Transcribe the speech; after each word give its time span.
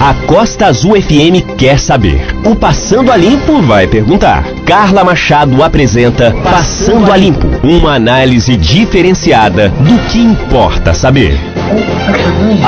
A 0.00 0.14
Costa 0.26 0.66
Azul 0.66 0.94
FM 1.02 1.56
quer 1.56 1.76
saber. 1.80 2.20
O 2.44 2.54
Passando 2.54 3.10
a 3.10 3.16
Limpo 3.16 3.60
vai 3.62 3.88
perguntar. 3.88 4.44
Carla 4.68 5.02
Machado 5.02 5.64
apresenta 5.64 6.30
Passando 6.44 7.10
a 7.10 7.16
Limpo, 7.16 7.48
uma 7.64 7.94
análise 7.94 8.54
diferenciada 8.54 9.70
do 9.70 9.98
que 10.10 10.18
importa 10.18 10.92
saber. 10.92 11.40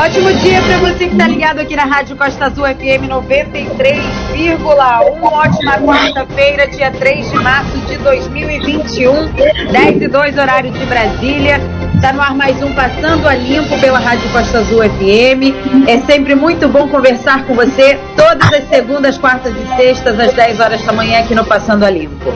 Ótimo 0.03 0.33
dia 0.33 0.63
para 0.63 0.79
você 0.79 1.07
que 1.07 1.13
está 1.13 1.29
ligado 1.29 1.59
aqui 1.59 1.77
na 1.77 1.85
Rádio 1.85 2.17
Costa 2.17 2.47
Azul 2.47 2.65
FM 2.65 3.07
93,1. 3.07 5.23
Ótima 5.23 5.73
quarta-feira, 5.79 6.67
dia 6.69 6.91
3 6.91 7.31
de 7.31 7.39
março 7.39 7.77
de 7.87 7.99
2021, 7.99 9.29
10 9.71 10.03
e 10.03 10.09
2 10.09 10.39
horário 10.39 10.71
de 10.71 10.87
Brasília. 10.87 11.61
Está 11.95 12.15
no 12.15 12.23
ar 12.23 12.35
mais 12.35 12.63
um 12.63 12.73
Passando 12.73 13.29
a 13.29 13.35
Limpo 13.35 13.79
pela 13.79 13.99
Rádio 13.99 14.27
Costa 14.31 14.61
Azul 14.61 14.83
FM. 14.83 15.53
É 15.87 16.01
sempre 16.01 16.35
muito 16.35 16.67
bom 16.67 16.89
conversar 16.89 17.45
com 17.45 17.55
você 17.55 17.99
todas 18.17 18.51
as 18.55 18.67
segundas, 18.71 19.19
quartas 19.19 19.53
e 19.55 19.67
sextas, 19.77 20.19
às 20.19 20.33
10 20.33 20.61
horas 20.61 20.83
da 20.83 20.95
manhã, 20.95 21.21
aqui 21.21 21.35
no 21.35 21.45
Passando 21.45 21.85
a 21.85 21.90
Limpo. 21.91 22.33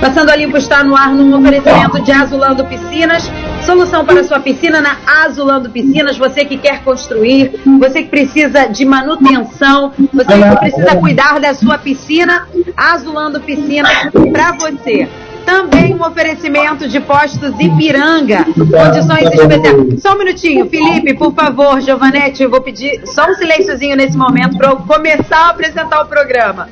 Passando 0.00 0.30
a 0.30 0.36
Limpo 0.36 0.56
está 0.56 0.82
no 0.82 0.96
ar 0.96 1.12
num 1.12 1.36
oferecimento 1.38 2.00
de 2.02 2.12
Azulando 2.12 2.64
Piscinas. 2.64 3.30
Solução 3.64 4.04
para 4.04 4.24
sua 4.24 4.40
piscina 4.40 4.80
na 4.80 4.96
Azulando 5.24 5.70
Piscinas. 5.70 6.16
Você 6.18 6.44
que 6.44 6.56
quer 6.56 6.82
construir, 6.82 7.60
você 7.78 8.02
que 8.02 8.08
precisa 8.08 8.66
de 8.66 8.84
manutenção, 8.84 9.92
você 10.12 10.32
que 10.32 10.56
precisa 10.58 10.96
cuidar 10.96 11.38
da 11.38 11.54
sua 11.54 11.78
piscina, 11.78 12.48
Azulando 12.76 13.40
Piscinas 13.40 13.92
para 14.32 14.52
você. 14.52 15.08
Também 15.44 15.94
um 15.94 16.02
oferecimento 16.04 16.88
de 16.88 17.00
postos 17.00 17.58
Ipiranga, 17.58 18.44
condições 18.44 19.32
especiais. 19.32 20.00
Só 20.00 20.14
um 20.14 20.18
minutinho, 20.18 20.68
Felipe, 20.68 21.14
por 21.14 21.34
favor, 21.34 21.80
Giovanete, 21.80 22.42
eu 22.42 22.50
vou 22.50 22.60
pedir 22.60 23.00
só 23.06 23.28
um 23.28 23.34
silênciozinho 23.34 23.96
nesse 23.96 24.16
momento 24.16 24.56
para 24.56 24.70
eu 24.70 24.76
começar 24.76 25.46
a 25.46 25.50
apresentar 25.50 26.02
o 26.02 26.06
programa. 26.06 26.68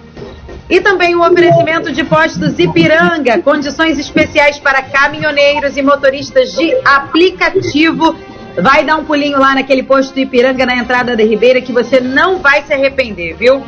E 0.70 0.80
também 0.80 1.16
um 1.16 1.20
oferecimento 1.20 1.92
de 1.92 2.04
postos 2.04 2.56
Ipiranga, 2.56 3.42
condições 3.42 3.98
especiais 3.98 4.56
para 4.56 4.80
caminhoneiros 4.80 5.76
e 5.76 5.82
motoristas 5.82 6.52
de 6.52 6.72
aplicativo. 6.84 8.14
Vai 8.56 8.84
dar 8.84 8.96
um 8.96 9.04
pulinho 9.04 9.36
lá 9.36 9.56
naquele 9.56 9.82
posto 9.82 10.16
Ipiranga 10.20 10.64
na 10.64 10.76
entrada 10.76 11.16
da 11.16 11.24
Ribeira 11.24 11.60
que 11.60 11.72
você 11.72 11.98
não 11.98 12.38
vai 12.38 12.62
se 12.62 12.72
arrepender, 12.72 13.34
viu? 13.36 13.60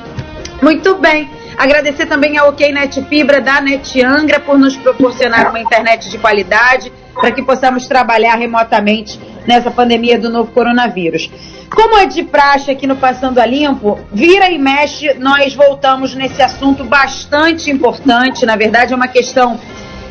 Muito 0.62 0.94
bem. 0.94 1.28
Agradecer 1.58 2.06
também 2.06 2.38
a 2.38 2.44
OK 2.44 2.72
Net 2.72 3.02
Fibra 3.06 3.40
da 3.40 3.60
Net 3.60 4.00
Angra 4.00 4.38
por 4.38 4.56
nos 4.56 4.76
proporcionar 4.76 5.50
uma 5.50 5.58
internet 5.58 6.08
de 6.08 6.18
qualidade 6.18 6.92
para 7.14 7.32
que 7.32 7.42
possamos 7.42 7.86
trabalhar 7.88 8.36
remotamente 8.36 9.18
nessa 9.46 9.70
pandemia 9.70 10.18
do 10.18 10.30
novo 10.30 10.52
coronavírus. 10.52 11.30
Como 11.74 11.96
é 11.96 12.06
de 12.06 12.22
praxe 12.22 12.70
aqui 12.70 12.86
no 12.86 12.96
Passando 12.96 13.38
a 13.38 13.46
Limpo, 13.46 13.98
vira 14.12 14.50
e 14.50 14.58
mexe, 14.58 15.14
nós 15.14 15.54
voltamos 15.54 16.14
nesse 16.14 16.42
assunto 16.42 16.84
bastante 16.84 17.70
importante. 17.70 18.44
Na 18.44 18.56
verdade, 18.56 18.92
é 18.92 18.96
uma 18.96 19.08
questão 19.08 19.58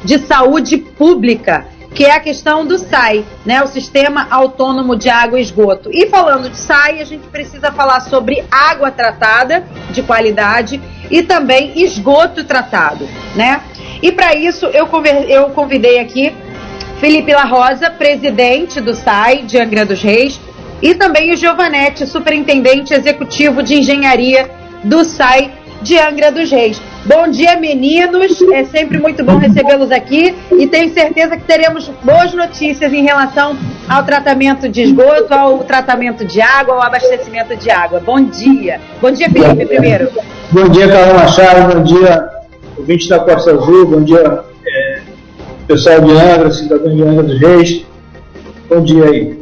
de 0.03 0.17
saúde 0.19 0.77
pública, 0.77 1.67
que 1.93 2.05
é 2.05 2.15
a 2.15 2.19
questão 2.19 2.65
do 2.65 2.79
SAI, 2.79 3.23
né, 3.45 3.61
o 3.61 3.67
Sistema 3.67 4.27
Autônomo 4.31 4.95
de 4.95 5.09
Água 5.09 5.39
e 5.39 5.43
Esgoto. 5.43 5.89
E 5.93 6.07
falando 6.07 6.49
de 6.49 6.57
SAI, 6.57 7.01
a 7.01 7.05
gente 7.05 7.27
precisa 7.27 7.71
falar 7.71 7.99
sobre 8.01 8.43
água 8.49 8.89
tratada 8.89 9.63
de 9.91 10.01
qualidade 10.01 10.81
e 11.11 11.21
também 11.21 11.73
esgoto 11.75 12.43
tratado, 12.43 13.07
né? 13.35 13.61
E 14.01 14.11
para 14.11 14.33
isso 14.33 14.65
eu, 14.67 14.89
eu 15.27 15.49
convidei 15.49 15.99
aqui 15.99 16.33
Felipe 17.01 17.33
La 17.33 17.45
Rosa, 17.45 17.89
presidente 17.89 18.79
do 18.79 18.93
SAI 18.93 19.41
de 19.41 19.57
Angra 19.57 19.83
dos 19.83 20.03
Reis, 20.03 20.39
e 20.83 20.93
também 20.93 21.33
o 21.33 21.35
Giovanetti, 21.35 22.05
superintendente 22.05 22.93
executivo 22.93 23.63
de 23.63 23.79
engenharia 23.79 24.47
do 24.83 25.03
SAI 25.03 25.51
de 25.81 25.97
Angra 25.97 26.31
dos 26.31 26.51
Reis. 26.51 26.79
Bom 27.03 27.27
dia, 27.27 27.57
meninos. 27.57 28.39
É 28.53 28.65
sempre 28.65 28.99
muito 28.99 29.23
bom 29.23 29.37
recebê-los 29.37 29.89
aqui 29.89 30.35
e 30.51 30.67
tenho 30.67 30.93
certeza 30.93 31.35
que 31.35 31.43
teremos 31.43 31.89
boas 32.03 32.35
notícias 32.35 32.93
em 32.93 33.01
relação 33.01 33.57
ao 33.89 34.03
tratamento 34.03 34.69
de 34.69 34.83
esgoto, 34.83 35.33
ao 35.33 35.63
tratamento 35.63 36.23
de 36.23 36.39
água, 36.39 36.75
ao 36.75 36.83
abastecimento 36.83 37.55
de 37.55 37.71
água. 37.71 37.99
Bom 37.99 38.23
dia. 38.25 38.79
Bom 39.01 39.09
dia, 39.09 39.27
Felipe, 39.27 39.65
primeiro. 39.65 40.07
Bom 40.51 40.69
dia, 40.69 40.87
Carol 40.87 41.15
Machado. 41.15 41.73
Bom 41.73 41.83
dia, 41.83 42.29
ouvinte 42.77 43.09
da 43.09 43.17
Costa 43.17 43.53
Azul. 43.53 43.87
Bom 43.87 44.03
dia, 44.03 44.50
pessoal 45.71 46.01
de 46.01 46.11
Angra, 46.11 46.51
cidadão 46.51 46.93
de 46.93 47.01
Angra 47.01 47.23
dos 47.23 47.39
Reis. 47.39 47.85
Bom 48.67 48.81
dia 48.81 49.05
aí. 49.05 49.39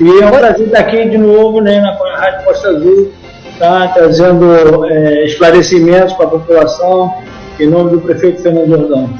E 0.00 0.22
é 0.22 0.26
um 0.26 0.30
prazer 0.30 0.66
estar 0.66 0.80
aqui 0.80 1.08
de 1.08 1.16
novo 1.16 1.62
né, 1.62 1.80
na 1.80 1.92
Rádio 1.92 2.44
Costa 2.44 2.68
Azul, 2.68 3.10
tá, 3.58 3.88
trazendo 3.88 4.84
é, 4.84 5.24
esclarecimentos 5.24 6.12
para 6.14 6.26
a 6.26 6.30
população, 6.30 7.14
em 7.58 7.66
nome 7.68 7.90
do 7.92 8.00
prefeito 8.02 8.42
Fernando 8.42 8.68
Jordão. 8.68 9.10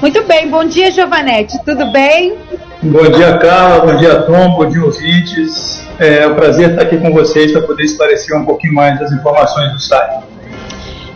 Muito 0.00 0.22
bem, 0.24 0.48
bom 0.48 0.64
dia, 0.64 0.90
Giovanete, 0.90 1.56
tudo 1.64 1.86
bem? 1.86 2.34
Bom 2.82 3.08
dia, 3.10 3.38
Carla, 3.38 3.86
bom 3.86 3.96
dia, 3.96 4.22
Tom, 4.22 4.56
bom 4.56 4.68
dia, 4.68 4.84
ouvintes. 4.84 5.84
É 6.00 6.26
um 6.26 6.34
prazer 6.34 6.70
estar 6.70 6.82
aqui 6.82 6.98
com 6.98 7.12
vocês 7.12 7.52
para 7.52 7.62
poder 7.62 7.84
esclarecer 7.84 8.36
um 8.36 8.44
pouquinho 8.44 8.74
mais 8.74 8.98
das 8.98 9.12
informações 9.12 9.72
do 9.72 9.80
site. 9.80 10.33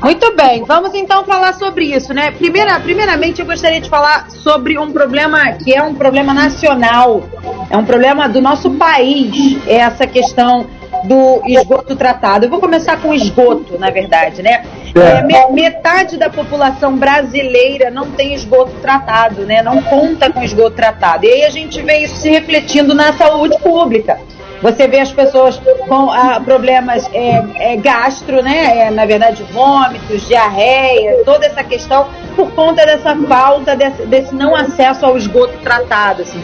Muito 0.01 0.35
bem, 0.37 0.63
vamos 0.65 0.95
então 0.95 1.25
falar 1.25 1.55
sobre 1.55 1.87
isso, 1.87 2.15
né? 2.15 2.31
Primeira, 2.31 2.79
primeiramente, 2.79 3.41
eu 3.41 3.47
gostaria 3.47 3.81
de 3.81 3.89
falar 3.89 4.31
sobre 4.31 4.79
um 4.79 4.93
problema 4.93 5.53
que 5.53 5.75
é 5.75 5.83
um 5.83 5.95
problema 5.95 6.33
nacional, 6.33 7.23
é 7.69 7.77
um 7.77 7.85
problema 7.85 8.29
do 8.29 8.41
nosso 8.41 8.71
país, 8.73 9.59
é 9.67 9.77
essa 9.77 10.07
questão 10.07 10.67
do 11.05 11.43
esgoto 11.47 11.97
tratado. 11.97 12.47
Eu 12.47 12.51
vou 12.51 12.61
começar 12.61 13.01
com 13.01 13.13
esgoto, 13.13 13.79
na 13.79 13.91
verdade, 13.91 14.43
né? 14.43 14.65
É, 14.95 15.53
metade 15.53 16.17
da 16.17 16.31
população 16.31 16.97
brasileira 16.97 17.91
não 17.91 18.11
tem 18.13 18.35
esgoto 18.35 18.73
tratado, 18.81 19.45
né? 19.45 19.63
Não 19.63 19.83
conta 19.83 20.33
com 20.33 20.43
esgoto 20.43 20.77
tratado. 20.77 21.25
E 21.25 21.29
aí 21.29 21.45
a 21.45 21.51
gente 21.51 21.81
vê 21.83 21.99
isso 21.99 22.17
se 22.17 22.31
refletindo 22.31 22.95
na 22.95 23.13
saúde 23.13 23.59
pública. 23.59 24.19
Você 24.61 24.89
vê 24.89 25.01
as 25.01 25.13
pessoas 25.13 25.61
com 25.87 26.11
ah, 26.11 26.41
problemas 26.45 27.09
é, 27.13 27.73
é, 27.73 27.77
gastro, 27.77 28.43
né? 28.43 28.87
É, 28.87 28.91
na 28.91 29.07
verdade, 29.07 29.43
vômitos, 29.53 30.27
diarreia, 30.27 31.23
toda 31.25 31.47
essa 31.47 31.63
questão 31.63 32.09
por 32.35 32.51
conta 32.53 32.85
dessa 32.85 33.15
falta 33.17 33.77
desse, 33.77 34.07
desse 34.07 34.35
não 34.35 34.55
acesso 34.55 35.07
ao 35.07 35.17
esgoto 35.17 35.57
tratado. 35.59 36.23
Assim. 36.23 36.43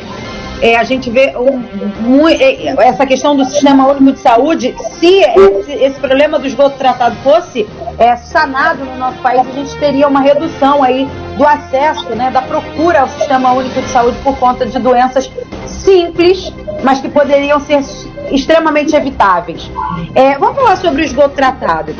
É, 0.62 0.76
a 0.76 0.84
gente 0.84 1.10
vê 1.10 1.34
um, 1.36 2.20
um, 2.22 2.28
é, 2.28 2.74
essa 2.86 3.04
questão 3.04 3.36
do 3.36 3.44
sistema 3.44 3.86
único 3.88 4.12
de 4.12 4.20
saúde, 4.20 4.74
se 4.98 5.20
esse, 5.20 5.72
esse 5.72 6.00
problema 6.00 6.38
do 6.38 6.46
esgoto 6.46 6.78
tratado 6.78 7.16
fosse 7.16 7.66
é, 7.98 8.16
sanado 8.16 8.84
no 8.84 8.96
nosso 8.96 9.18
país, 9.18 9.40
a 9.40 9.52
gente 9.52 9.76
teria 9.78 10.08
uma 10.08 10.20
redução 10.20 10.82
aí 10.82 11.08
do 11.36 11.46
acesso, 11.46 12.08
né, 12.10 12.30
da 12.30 12.42
procura 12.42 13.00
ao 13.00 13.08
sistema 13.08 13.52
único 13.52 13.80
de 13.80 13.88
saúde 13.88 14.16
por 14.22 14.36
conta 14.38 14.66
de 14.66 14.78
doenças 14.78 15.30
simples, 15.66 16.52
mas 16.82 17.00
que 17.00 17.08
poderiam 17.08 17.60
ser 17.60 17.82
extremamente 18.30 18.94
evitáveis. 18.94 19.70
É, 20.14 20.38
vamos 20.38 20.56
falar 20.56 20.76
sobre 20.76 21.02
o 21.02 21.04
esgoto 21.04 21.34
tratado. 21.34 21.94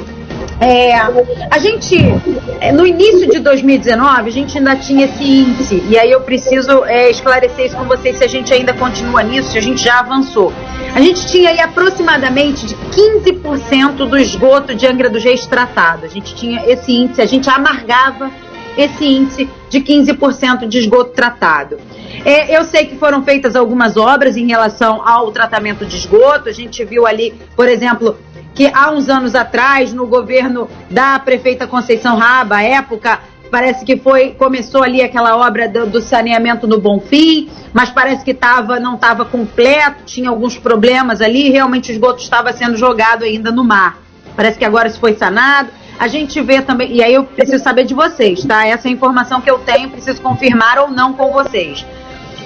É, 0.61 0.95
a 1.51 1.59
gente, 1.59 1.97
é, 2.61 2.71
no 2.71 2.87
início 2.87 3.29
de 3.29 3.41
2019, 3.41 4.29
a 4.29 4.33
gente 4.33 4.57
ainda 4.57 4.77
tinha 4.77 5.07
esse 5.07 5.25
índice, 5.25 5.83
e 5.89 5.99
aí 5.99 6.11
eu 6.11 6.21
preciso 6.21 6.85
é, 6.85 7.11
esclarecer 7.11 7.67
isso 7.67 7.77
com 7.77 7.85
vocês 7.85 8.19
se 8.19 8.25
a 8.25 8.29
gente 8.29 8.53
ainda 8.53 8.73
continua 8.73 9.23
nisso, 9.23 9.51
se 9.51 9.59
a 9.59 9.63
gente 9.63 9.83
já 9.83 9.99
avançou. 9.99 10.53
A 10.95 11.01
gente 11.01 11.27
tinha 11.27 11.51
aí 11.51 11.61
aproximadamente 11.61 12.67
de 12.67 12.75
15% 12.77 14.09
do 14.09 14.17
esgoto 14.17 14.75
de 14.75 14.87
Angra 14.87 15.11
dos 15.11 15.25
Reis 15.25 15.45
tratado. 15.47 16.05
A 16.07 16.09
gente 16.09 16.35
tinha 16.35 16.65
esse 16.67 16.93
índice, 16.93 17.21
a 17.21 17.27
gente 17.27 17.51
amargava 17.51 18.31
esse 18.77 19.05
índice 19.05 19.49
de 19.69 19.81
15% 19.81 20.67
de 20.67 20.79
esgoto 20.79 21.11
tratado. 21.13 21.79
É, 22.25 22.57
eu 22.57 22.65
sei 22.65 22.87
que 22.87 22.97
foram 22.97 23.23
feitas 23.23 23.57
algumas 23.57 23.97
obras 23.97 24.37
em 24.37 24.47
relação 24.47 25.07
ao 25.07 25.31
tratamento 25.33 25.85
de 25.85 25.97
esgoto. 25.97 26.49
A 26.49 26.53
gente 26.53 26.85
viu 26.85 27.07
ali, 27.07 27.35
por 27.57 27.69
exemplo, 27.69 28.17
que 28.55 28.71
há 28.73 28.91
uns 28.91 29.09
anos 29.09 29.35
atrás, 29.35 29.93
no 29.93 30.07
governo 30.07 30.69
da 30.91 31.19
prefeita 31.19 31.67
Conceição 31.67 32.17
Raba, 32.17 32.63
época, 32.63 33.19
parece 33.51 33.85
que 33.85 33.97
foi 33.97 34.31
começou 34.31 34.83
ali 34.83 35.03
aquela 35.03 35.37
obra 35.37 35.69
do, 35.69 35.87
do 35.87 36.01
saneamento 36.01 36.67
no 36.67 36.81
Bonfim, 36.81 37.49
mas 37.73 37.91
parece 37.91 38.25
que 38.25 38.33
tava, 38.33 38.79
não 38.79 38.95
estava 38.95 39.25
completo, 39.25 40.05
tinha 40.05 40.29
alguns 40.29 40.57
problemas 40.57 41.21
ali, 41.21 41.51
realmente 41.51 41.91
o 41.91 41.93
esgoto 41.93 42.23
estava 42.23 42.53
sendo 42.53 42.77
jogado 42.77 43.25
ainda 43.25 43.51
no 43.51 43.65
mar. 43.65 43.99
Parece 44.37 44.59
que 44.59 44.65
agora 44.65 44.89
isso 44.89 44.99
foi 44.99 45.15
sanado. 45.15 45.71
A 45.99 46.09
gente 46.09 46.41
vê 46.41 46.61
também, 46.61 46.93
e 46.93 47.03
aí 47.03 47.15
eu 47.15 47.25
preciso 47.25 47.63
saber 47.63 47.85
de 47.85 47.95
vocês, 47.95 48.45
tá? 48.45 48.67
Essa 48.67 48.89
é 48.89 48.91
a 48.91 48.93
informação 48.93 49.41
que 49.41 49.49
eu 49.49 49.59
tenho, 49.61 49.91
preciso 49.91 50.21
confirmar 50.21 50.79
ou 50.79 50.91
não 50.91 51.13
com 51.13 51.31
vocês. 51.31 51.87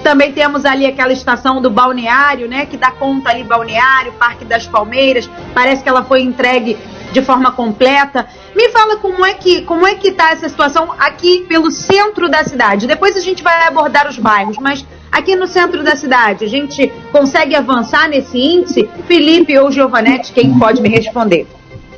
Também 0.03 0.31
temos 0.31 0.65
ali 0.65 0.85
aquela 0.85 1.13
estação 1.13 1.61
do 1.61 1.69
balneário, 1.69 2.47
né? 2.47 2.65
Que 2.65 2.77
dá 2.77 2.91
conta 2.91 3.29
ali, 3.29 3.43
balneário, 3.43 4.13
Parque 4.13 4.45
das 4.45 4.65
Palmeiras. 4.65 5.29
Parece 5.53 5.83
que 5.83 5.89
ela 5.89 6.03
foi 6.03 6.21
entregue 6.21 6.77
de 7.11 7.21
forma 7.21 7.51
completa. 7.51 8.27
Me 8.55 8.69
fala 8.69 8.97
como 8.97 9.25
é 9.25 9.33
que 9.33 9.61
como 9.63 9.85
é 9.85 9.95
que 9.95 10.11
tá 10.11 10.31
essa 10.31 10.47
situação 10.47 10.93
aqui 10.97 11.45
pelo 11.47 11.71
centro 11.71 12.29
da 12.29 12.43
cidade. 12.43 12.87
Depois 12.87 13.15
a 13.17 13.21
gente 13.21 13.43
vai 13.43 13.67
abordar 13.67 14.07
os 14.07 14.17
bairros, 14.17 14.57
mas 14.57 14.85
aqui 15.11 15.35
no 15.35 15.47
centro 15.47 15.83
da 15.83 15.95
cidade, 15.95 16.45
a 16.45 16.47
gente 16.47 16.91
consegue 17.11 17.55
avançar 17.55 18.07
nesse 18.07 18.37
índice? 18.37 18.89
Felipe 19.07 19.57
ou 19.57 19.71
Giovanetti, 19.71 20.31
quem 20.31 20.57
pode 20.57 20.81
me 20.81 20.89
responder? 20.89 21.47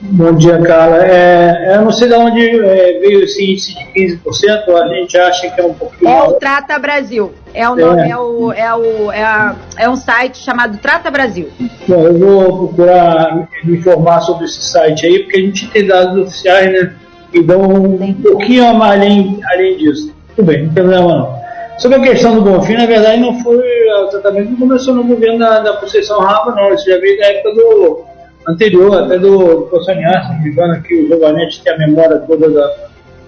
Bom 0.03 0.33
dia, 0.33 0.59
Carla. 0.61 0.97
É, 1.05 1.75
eu 1.75 1.83
não 1.83 1.91
sei 1.91 2.07
de 2.07 2.15
onde 2.15 2.41
é, 2.41 2.99
veio 2.99 3.23
esse 3.23 3.43
índice 3.43 3.75
de 3.75 4.17
15%, 4.19 4.69
a 4.75 4.87
gente 4.87 5.15
acha 5.15 5.49
que 5.51 5.61
é 5.61 5.63
um 5.63 5.73
pouquinho. 5.75 6.09
É 6.09 6.23
o 6.23 6.33
Trata 6.33 6.79
Brasil. 6.79 7.31
É, 7.53 7.69
o, 7.69 7.79
é. 7.79 8.09
é, 8.09 8.17
o, 8.17 8.51
é, 8.51 8.73
o, 8.73 9.11
é, 9.11 9.23
a, 9.23 9.55
é 9.77 9.89
um 9.89 9.95
site 9.95 10.39
chamado 10.39 10.79
Trata 10.79 11.11
Brasil. 11.11 11.49
Bom, 11.87 12.03
eu 12.03 12.17
vou 12.17 12.67
procurar 12.67 13.47
me 13.63 13.77
informar 13.77 14.21
sobre 14.21 14.45
esse 14.45 14.63
site 14.63 15.05
aí, 15.05 15.19
porque 15.19 15.37
a 15.37 15.41
gente 15.41 15.69
tem 15.69 15.85
dados 15.85 16.27
oficiais, 16.27 16.71
né? 16.71 16.95
Que 17.31 17.43
dão 17.43 17.61
um 17.61 18.13
pouquinho 18.13 18.65
além, 18.81 19.39
além 19.53 19.77
disso. 19.77 20.13
Tudo 20.35 20.47
bem, 20.47 20.63
não 20.63 20.73
tem 20.73 20.83
problema 20.83 21.15
não. 21.15 21.41
Sobre 21.77 21.97
a 21.97 22.01
questão 22.01 22.35
do 22.35 22.41
Bonfim, 22.41 22.73
na 22.73 22.85
verdade, 22.85 23.21
não 23.21 23.39
foi. 23.41 23.57
O 24.03 24.07
tratamento 24.07 24.51
não 24.51 24.57
começou 24.57 24.95
no 24.95 25.03
governo 25.03 25.39
da, 25.39 25.59
da 25.59 25.73
Conceição 25.77 26.19
não. 26.19 26.73
Isso 26.73 26.89
já 26.89 26.97
veio 26.97 27.17
da 27.17 27.25
época 27.25 27.53
do 27.55 28.10
anterior, 28.47 29.03
até 29.03 29.19
do, 29.19 29.69
se 29.83 29.93
não 29.93 30.41
me 30.41 30.49
engano, 30.49 30.73
aqui 30.73 30.93
o 30.93 31.07
Giovanetti 31.07 31.63
tem 31.63 31.73
a 31.73 31.77
memória 31.77 32.17
toda 32.19 32.49
da, 32.49 32.73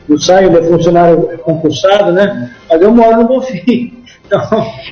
do 0.08 0.22
Saio, 0.22 0.50
ele 0.50 0.58
é 0.66 0.70
funcionário 0.70 1.38
concursado, 1.40 2.12
né? 2.12 2.52
Mas 2.70 2.82
eu 2.82 2.92
moro 2.92 3.18
no 3.18 3.28
Bonfim. 3.28 4.00
Então, 4.26 4.42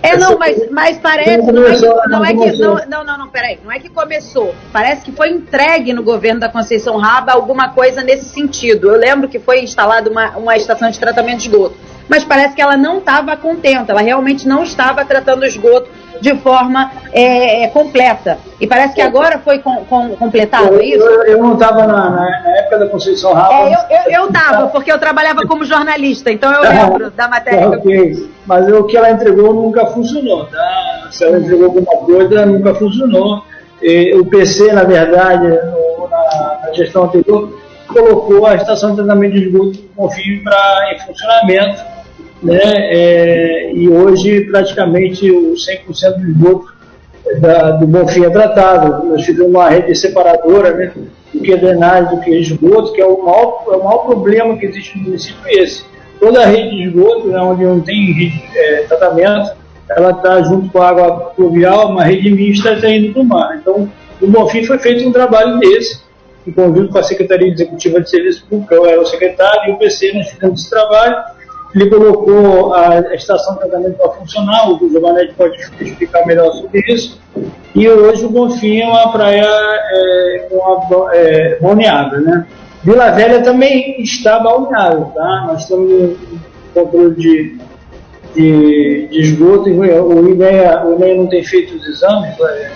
é, 0.03 0.17
não, 0.17 0.37
mas, 0.37 0.69
mas 0.69 0.97
parece. 0.99 1.37
Não, 1.51 1.65
é 1.65 1.73
que, 1.73 1.79
não, 2.09 2.25
é 2.25 2.33
que, 2.33 2.57
não, 2.57 2.75
não, 2.85 3.03
não, 3.03 3.17
não, 3.17 3.27
peraí. 3.29 3.57
Não 3.63 3.71
é 3.71 3.79
que 3.79 3.89
começou. 3.89 4.53
Parece 4.73 5.03
que 5.05 5.11
foi 5.11 5.29
entregue 5.29 5.93
no 5.93 6.03
governo 6.03 6.41
da 6.41 6.49
Conceição 6.49 6.97
Raba 6.97 7.31
alguma 7.31 7.69
coisa 7.69 8.03
nesse 8.03 8.25
sentido. 8.25 8.89
Eu 8.89 8.97
lembro 8.97 9.29
que 9.29 9.39
foi 9.39 9.61
instalada 9.61 10.11
uma, 10.11 10.37
uma 10.37 10.57
estação 10.57 10.91
de 10.91 10.99
tratamento 10.99 11.39
de 11.39 11.47
esgoto. 11.47 11.75
Mas 12.09 12.25
parece 12.25 12.53
que 12.53 12.61
ela 12.61 12.75
não 12.75 12.97
estava 12.97 13.35
contenta, 13.37 13.93
ela 13.93 14.01
realmente 14.01 14.45
não 14.45 14.63
estava 14.63 15.05
tratando 15.05 15.43
o 15.43 15.45
esgoto 15.45 15.89
de 16.21 16.35
forma 16.35 16.91
é, 17.11 17.63
é, 17.63 17.67
completa. 17.67 18.37
E 18.59 18.67
parece 18.67 18.93
que 18.93 19.01
agora 19.01 19.39
foi 19.39 19.59
com, 19.59 19.83
com, 19.85 20.15
completado, 20.15 20.75
eu, 20.75 20.81
isso? 20.81 21.03
Eu, 21.03 21.23
eu 21.23 21.37
não 21.39 21.53
estava 21.53 21.87
na, 21.87 22.09
na, 22.11 22.57
época 22.59 22.79
da 22.79 22.87
Conceição 22.87 23.33
Raba. 23.33 23.85
É, 23.89 24.15
eu 24.15 24.27
estava, 24.27 24.67
porque 24.67 24.91
eu 24.91 24.99
trabalhava 24.99 25.45
como 25.47 25.65
jornalista, 25.65 26.31
então 26.31 26.53
eu 26.53 26.61
lembro 26.69 27.11
da 27.11 27.27
matéria. 27.27 27.69
ok, 27.69 28.29
mas 28.45 28.71
o 28.71 28.83
que 28.83 28.95
ela 28.95 29.11
entregou 29.11 29.53
nunca 29.53 29.87
funcionou. 29.87 30.45
Tá? 30.45 31.07
Se 31.09 31.25
ela 31.25 31.39
entregou 31.39 31.65
alguma 31.65 31.97
coisa, 32.05 32.45
nunca 32.45 32.75
funcionou. 32.75 33.43
E, 33.81 34.13
o 34.13 34.25
PC, 34.25 34.71
na 34.73 34.83
verdade, 34.83 35.47
no, 35.47 36.07
na, 36.07 36.59
na, 36.63 36.73
gestão 36.73 37.05
anterior, 37.05 37.59
colocou 37.87 38.45
a 38.45 38.55
estação 38.55 38.91
de 38.91 38.97
tratamento 38.97 39.33
de 39.33 39.47
esgoto 39.47 39.79
Confim 39.95 40.43
para 40.43 40.93
em 40.93 40.99
funcionamento 40.99 41.90
né? 42.41 42.59
É, 42.63 43.71
e 43.73 43.87
hoje 43.89 44.41
praticamente 44.41 45.29
o 45.31 45.53
100% 45.53 46.17
do 46.17 46.29
esgoto 46.29 46.73
da, 47.39 47.71
do 47.71 47.87
Bonfim 47.87 48.25
é 48.25 48.29
tratado. 48.29 49.05
Nós 49.07 49.25
fizemos 49.25 49.51
uma 49.51 49.69
rede 49.69 49.95
separadora 49.95 50.73
né, 50.73 50.91
do 51.33 51.39
que 51.39 51.53
é 51.53 51.57
drenagem, 51.57 52.15
do 52.15 52.21
que 52.21 52.31
é 52.31 52.39
esgoto, 52.39 52.93
que 52.93 53.01
é 53.01 53.05
o 53.05 53.23
maior, 53.23 53.63
é 53.67 53.75
o 53.75 53.83
maior 53.83 54.05
problema 54.05 54.57
que 54.57 54.65
existe 54.65 54.97
no 54.97 55.05
município 55.05 55.41
esse. 55.47 55.85
Toda 56.19 56.41
a 56.41 56.45
rede 56.45 56.75
de 56.75 56.83
esgoto, 56.87 57.27
né, 57.27 57.39
onde 57.39 57.63
não 57.63 57.79
tem 57.79 58.11
rede, 58.11 58.43
é, 58.55 58.83
tratamento, 58.83 59.51
ela 59.89 60.11
está 60.11 60.41
junto 60.43 60.69
com 60.71 60.81
a 60.81 60.89
água 60.89 61.11
pluvial, 61.35 61.89
uma 61.89 62.03
rede 62.03 62.29
mista 62.31 62.73
está 62.73 62.89
indo 62.89 63.13
para 63.13 63.21
o 63.21 63.25
mar. 63.25 63.57
Então, 63.59 63.89
no 64.19 64.27
Bonfim 64.27 64.63
foi 64.63 64.77
feito 64.77 65.07
um 65.07 65.11
trabalho 65.11 65.59
desse, 65.59 66.01
em 66.45 66.51
conjunto 66.51 66.91
com 66.91 66.99
a 66.99 67.03
Secretaria 67.03 67.51
Executiva 67.51 68.01
de 68.01 68.09
Serviço 68.09 68.45
Público, 68.47 68.73
eu 68.73 68.85
era 68.85 69.01
o 69.01 69.05
secretário, 69.05 69.71
e 69.71 69.73
o 69.73 69.77
PC, 69.77 70.13
nós 70.13 70.29
fizemos 70.29 70.61
esse 70.61 70.69
trabalho, 70.69 71.15
ele 71.73 71.89
colocou 71.89 72.73
a 72.73 73.15
estação 73.15 73.53
de 73.53 73.61
tratamento 73.61 73.97
para 73.97 74.11
funcionar, 74.11 74.69
o 74.69 74.89
Giovanetti 74.89 75.33
pode 75.35 75.57
explicar 75.79 76.25
melhor 76.25 76.51
sobre 76.53 76.81
isso. 76.87 77.19
E 77.73 77.87
hoje 77.87 78.25
o 78.25 78.29
Bonfim 78.29 78.81
é 78.81 78.87
uma 78.87 79.11
praia 79.11 79.45
é, 79.45 80.47
uma, 80.51 81.15
é, 81.15 81.57
balneável, 81.61 82.21
né? 82.21 82.45
Vila 82.83 83.11
Velha 83.11 83.41
também 83.41 84.01
está 84.01 84.39
balneável, 84.39 85.05
tá? 85.15 85.45
Nós 85.47 85.65
temos 85.65 85.89
um 85.91 86.15
controle 86.73 87.15
de, 87.15 87.57
de, 88.35 89.07
de 89.09 89.21
esgoto, 89.21 89.69
o 89.69 90.29
INEA, 90.29 90.83
o 90.83 90.95
INEA 90.95 91.15
não 91.15 91.27
tem 91.27 91.43
feito 91.43 91.75
os 91.75 91.87
exames, 91.87 92.35
é, 92.41 92.71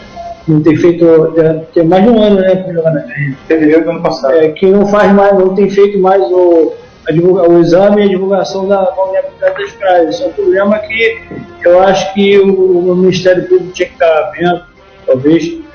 não 0.47 0.61
tem 0.61 0.77
feito, 0.77 1.33
tem 1.73 1.83
mais 1.83 2.03
de 2.03 2.09
um 2.09 2.21
ano, 2.21 2.39
né, 2.39 2.65
Giovanetti? 2.71 3.35
Fevereiro 3.47 3.83
do 3.83 3.89
ano 3.89 4.01
passado. 4.01 4.35
É, 4.35 4.49
que 4.49 4.67
não 4.67 4.85
faz 4.87 5.11
mais, 5.11 5.33
não 5.33 5.53
tem 5.53 5.69
feito 5.69 5.99
mais 5.99 6.21
o 6.21 6.73
o 7.09 7.59
exame 7.59 8.01
e 8.01 8.05
a 8.05 8.07
divulgação 8.07 8.67
da 8.67 8.83
vulnerabilidade 8.91 9.61
das 9.61 9.71
praias. 9.73 10.15
Isso 10.15 10.23
é 10.23 10.27
um 10.27 10.33
problema 10.33 10.79
que 10.79 11.21
eu 11.63 11.79
acho 11.81 12.13
que 12.13 12.39
o, 12.39 12.91
o 12.91 12.95
Ministério 12.95 13.47
Público 13.47 13.71
tinha 13.73 13.87
que 13.87 13.93
estar 13.93 14.31
vendo, 14.31 14.61
talvez. 15.05 15.65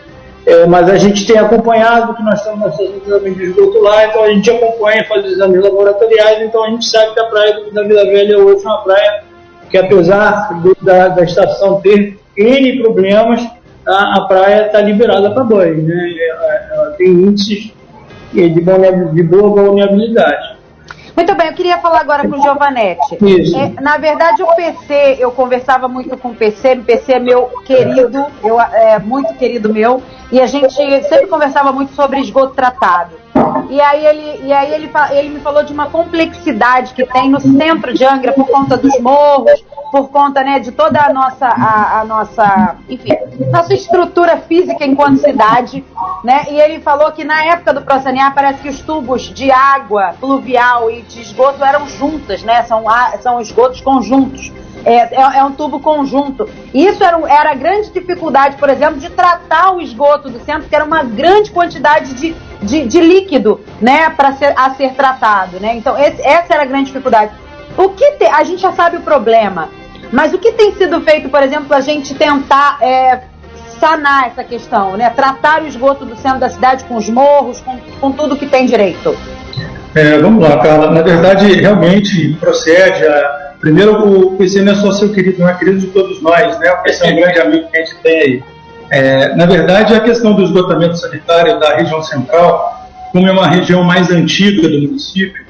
É, 0.46 0.66
mas 0.66 0.88
a 0.88 0.96
gente 0.96 1.26
tem 1.26 1.38
acompanhado, 1.38 2.14
que 2.14 2.22
nós 2.22 2.38
estamos 2.38 2.60
nessas 2.60 3.06
exames 3.06 3.36
de 3.36 3.44
esgoto 3.44 3.78
lá, 3.80 4.06
então 4.06 4.24
a 4.24 4.30
gente 4.30 4.50
acompanha, 4.50 5.04
faz 5.06 5.24
exames 5.26 5.62
laboratoriais, 5.62 6.42
então 6.42 6.64
a 6.64 6.70
gente 6.70 6.86
sabe 6.86 7.12
que 7.12 7.20
a 7.20 7.24
praia 7.24 7.70
da 7.72 7.82
Vila 7.82 8.04
Velha 8.06 8.38
hoje 8.38 8.64
é 8.64 8.68
uma 8.68 8.82
praia 8.82 9.22
que, 9.68 9.76
apesar 9.76 10.60
do, 10.62 10.76
da, 10.82 11.08
da 11.08 11.22
estação 11.22 11.80
ter 11.80 12.18
N 12.36 12.82
problemas, 12.82 13.46
a, 13.86 14.16
a 14.16 14.20
praia 14.26 14.66
está 14.66 14.80
liberada 14.80 15.30
para 15.30 15.44
banho. 15.44 15.82
Né? 15.82 16.14
Ela, 16.28 16.54
ela 16.72 16.90
tem 16.92 17.08
índices 17.08 17.72
de, 18.32 18.48
de 18.48 19.22
boa 19.22 19.50
vulnerabilidade. 19.50 20.59
Muito 21.16 21.34
bem, 21.34 21.48
eu 21.48 21.54
queria 21.54 21.78
falar 21.78 22.00
agora 22.00 22.28
com 22.28 22.36
o 22.38 22.42
Giovanetti. 22.42 23.18
É, 23.56 23.80
na 23.80 23.96
verdade, 23.96 24.42
o 24.42 24.54
PC, 24.54 25.16
eu 25.18 25.30
conversava 25.32 25.88
muito 25.88 26.16
com 26.16 26.30
o 26.30 26.34
PC, 26.34 26.74
o 26.74 26.84
PC 26.84 27.12
é 27.14 27.18
meu 27.18 27.46
querido, 27.64 28.26
eu, 28.42 28.60
é 28.60 28.98
muito 28.98 29.34
querido 29.34 29.72
meu, 29.72 30.02
e 30.30 30.40
a 30.40 30.46
gente 30.46 30.74
sempre 30.74 31.26
conversava 31.26 31.72
muito 31.72 31.92
sobre 31.94 32.20
esgoto 32.20 32.54
tratado. 32.54 33.19
E 33.68 33.80
aí 33.80 34.06
ele, 34.06 34.46
e 34.46 34.52
aí 34.52 34.74
ele, 34.74 34.90
ele 35.12 35.28
me 35.30 35.40
falou 35.40 35.62
de 35.62 35.72
uma 35.72 35.86
complexidade 35.86 36.94
que 36.94 37.04
tem 37.06 37.30
no 37.30 37.40
centro 37.40 37.92
de 37.92 38.04
Angra 38.04 38.32
por 38.32 38.46
conta 38.46 38.76
dos 38.76 38.98
morros, 39.00 39.64
por 39.90 40.08
conta 40.08 40.42
né, 40.42 40.58
de 40.58 40.72
toda 40.72 41.00
a 41.00 41.12
nossa, 41.12 41.46
a, 41.46 42.00
a, 42.00 42.04
nossa, 42.04 42.76
enfim, 42.88 43.10
nossa 43.50 43.74
estrutura 43.74 44.38
física 44.38 44.84
enquanto 44.84 45.18
cidade, 45.20 45.84
né? 46.24 46.46
E 46.50 46.60
ele 46.60 46.80
falou 46.80 47.10
que 47.12 47.24
na 47.24 47.44
época 47.44 47.74
do 47.74 47.82
Prosanear 47.82 48.34
parece 48.34 48.60
que 48.60 48.68
os 48.68 48.80
tubos 48.80 49.22
de 49.22 49.50
água 49.50 50.14
pluvial 50.18 50.90
e 50.90 51.02
de 51.02 51.20
esgoto 51.20 51.64
eram 51.64 51.86
juntas, 51.88 52.42
né? 52.42 52.62
São, 52.62 52.84
são 53.20 53.40
esgotos 53.40 53.80
conjuntos. 53.80 54.52
É, 54.84 55.14
é, 55.14 55.38
é, 55.38 55.44
um 55.44 55.52
tubo 55.52 55.80
conjunto. 55.80 56.48
Isso 56.72 57.02
era, 57.04 57.18
era 57.28 57.50
a 57.52 57.54
grande 57.54 57.90
dificuldade, 57.90 58.56
por 58.56 58.68
exemplo, 58.68 58.98
de 58.98 59.10
tratar 59.10 59.74
o 59.74 59.80
esgoto 59.80 60.30
do 60.30 60.40
centro, 60.40 60.68
que 60.68 60.74
era 60.74 60.84
uma 60.84 61.02
grande 61.02 61.50
quantidade 61.50 62.14
de, 62.14 62.34
de, 62.62 62.86
de 62.86 63.00
líquido 63.00 63.60
né, 63.80 64.10
para 64.10 64.32
ser, 64.32 64.54
a 64.56 64.70
ser 64.70 64.92
tratado. 64.94 65.60
Né? 65.60 65.76
Então, 65.76 65.98
esse, 65.98 66.22
essa 66.22 66.54
era 66.54 66.62
a 66.62 66.66
grande 66.66 66.86
dificuldade. 66.86 67.32
O 67.76 67.90
que 67.90 68.12
te, 68.12 68.24
a 68.24 68.42
gente 68.42 68.62
já 68.62 68.72
sabe 68.72 68.96
o 68.96 69.00
problema, 69.00 69.68
mas 70.12 70.32
o 70.32 70.38
que 70.38 70.52
tem 70.52 70.74
sido 70.74 71.00
feito, 71.02 71.28
por 71.28 71.42
exemplo, 71.42 71.74
a 71.74 71.80
gente 71.80 72.14
tentar 72.14 72.78
é, 72.80 73.20
sanar 73.78 74.26
essa 74.28 74.44
questão, 74.44 74.96
né? 74.96 75.10
tratar 75.10 75.62
o 75.62 75.66
esgoto 75.66 76.04
do 76.04 76.16
centro 76.16 76.40
da 76.40 76.48
cidade 76.48 76.84
com 76.84 76.96
os 76.96 77.08
morros, 77.08 77.60
com, 77.60 77.78
com 78.00 78.12
tudo 78.12 78.36
que 78.36 78.46
tem 78.46 78.66
direito? 78.66 79.16
É, 79.94 80.18
vamos 80.18 80.42
lá, 80.42 80.58
Carla. 80.58 80.90
Na 80.90 81.02
verdade, 81.02 81.52
realmente 81.60 82.32
procede 82.34 83.04
a 83.04 83.39
Primeiro, 83.60 84.08
o 84.08 84.36
PC 84.36 84.62
não 84.62 84.72
é 84.72 84.76
só 84.76 84.92
seu 84.92 85.12
querido, 85.12 85.40
não 85.40 85.48
é 85.48 85.54
querido 85.54 85.78
de 85.80 85.88
todos 85.88 86.22
nós, 86.22 86.58
né? 86.58 86.72
O 86.72 86.82
PC 86.82 87.06
é 87.06 87.12
um 87.12 87.16
grande 87.20 87.38
amigo 87.40 87.68
que 87.70 87.78
a 87.78 87.84
gente 87.84 87.96
tem 88.02 88.18
aí. 88.18 88.42
É, 88.90 89.36
na 89.36 89.46
verdade, 89.46 89.94
a 89.94 90.00
questão 90.00 90.34
do 90.34 90.42
esgotamento 90.42 90.96
sanitário 90.96 91.60
da 91.60 91.76
região 91.76 92.02
central, 92.02 92.88
como 93.12 93.28
é 93.28 93.30
uma 93.30 93.46
região 93.46 93.84
mais 93.84 94.10
antiga 94.10 94.68
do 94.68 94.80
município, 94.80 95.44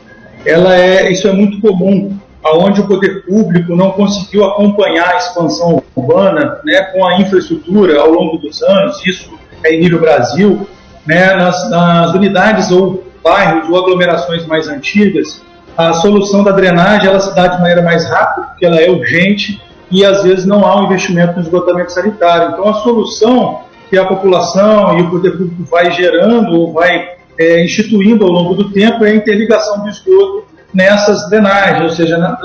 ela 0.45 0.76
é, 0.76 1.11
isso 1.11 1.29
é 1.29 1.33
muito 1.33 1.61
comum, 1.61 2.19
aonde 2.43 2.81
o 2.81 2.87
poder 2.87 3.25
público 3.25 3.75
não 3.75 3.93
conseguiu 3.93 4.45
acompanhar 4.45 5.14
a 5.14 5.17
expansão 5.17 5.83
urbana 5.95 6.59
né, 6.64 6.83
com 6.93 7.07
a 7.07 7.19
infraestrutura 7.21 8.00
ao 8.00 8.11
longo 8.11 8.38
dos 8.38 8.62
anos, 8.62 9.05
isso 9.07 9.38
é 9.64 9.75
em 9.75 9.81
nível 9.81 10.00
Brasil, 10.00 10.67
né, 11.07 11.35
nas, 11.35 11.71
nas 11.71 12.14
unidades 12.14 12.71
ou 12.71 13.05
bairros 13.23 13.69
ou 13.69 13.76
aglomerações 13.76 14.47
mais 14.47 14.69
antigas, 14.69 15.43
a 15.88 15.92
solução 15.94 16.44
da 16.44 16.52
drenagem 16.52 17.08
ela 17.08 17.20
se 17.20 17.34
dá 17.34 17.46
de 17.46 17.58
maneira 17.58 17.82
mais 17.82 18.08
rápida, 18.08 18.49
porque 18.49 18.66
ela 18.66 18.80
é 18.80 18.90
urgente 18.90 19.60
e 19.90 20.04
às 20.04 20.22
vezes 20.22 20.44
não 20.44 20.64
há 20.64 20.80
um 20.80 20.84
investimento 20.84 21.34
no 21.37 21.42
esgotamento 21.42 21.92
sanitário. 21.92 22.52
Então 22.52 22.68
a 22.68 22.75
solução 22.75 23.60
que 23.88 23.99
a 23.99 24.06
população 24.06 24.99
e 24.99 25.02
o 25.02 25.10
poder 25.10 25.32
público 25.32 25.64
vai 25.64 25.90
gerando 25.90 26.52
ou 26.52 26.72
vai 26.72 27.08
é, 27.38 27.64
instituindo 27.64 28.25
ao 28.25 28.30
longo 28.30 28.54
do 28.54 28.70
tempo 28.70 29.04
é 29.04 29.10
a 29.10 29.14
interligação 29.14 29.82
do 29.82 29.88
esgoto 29.88 30.44
nessas 30.72 31.28
drenagens, 31.28 31.82
ou 31.82 31.90
seja, 31.90 32.38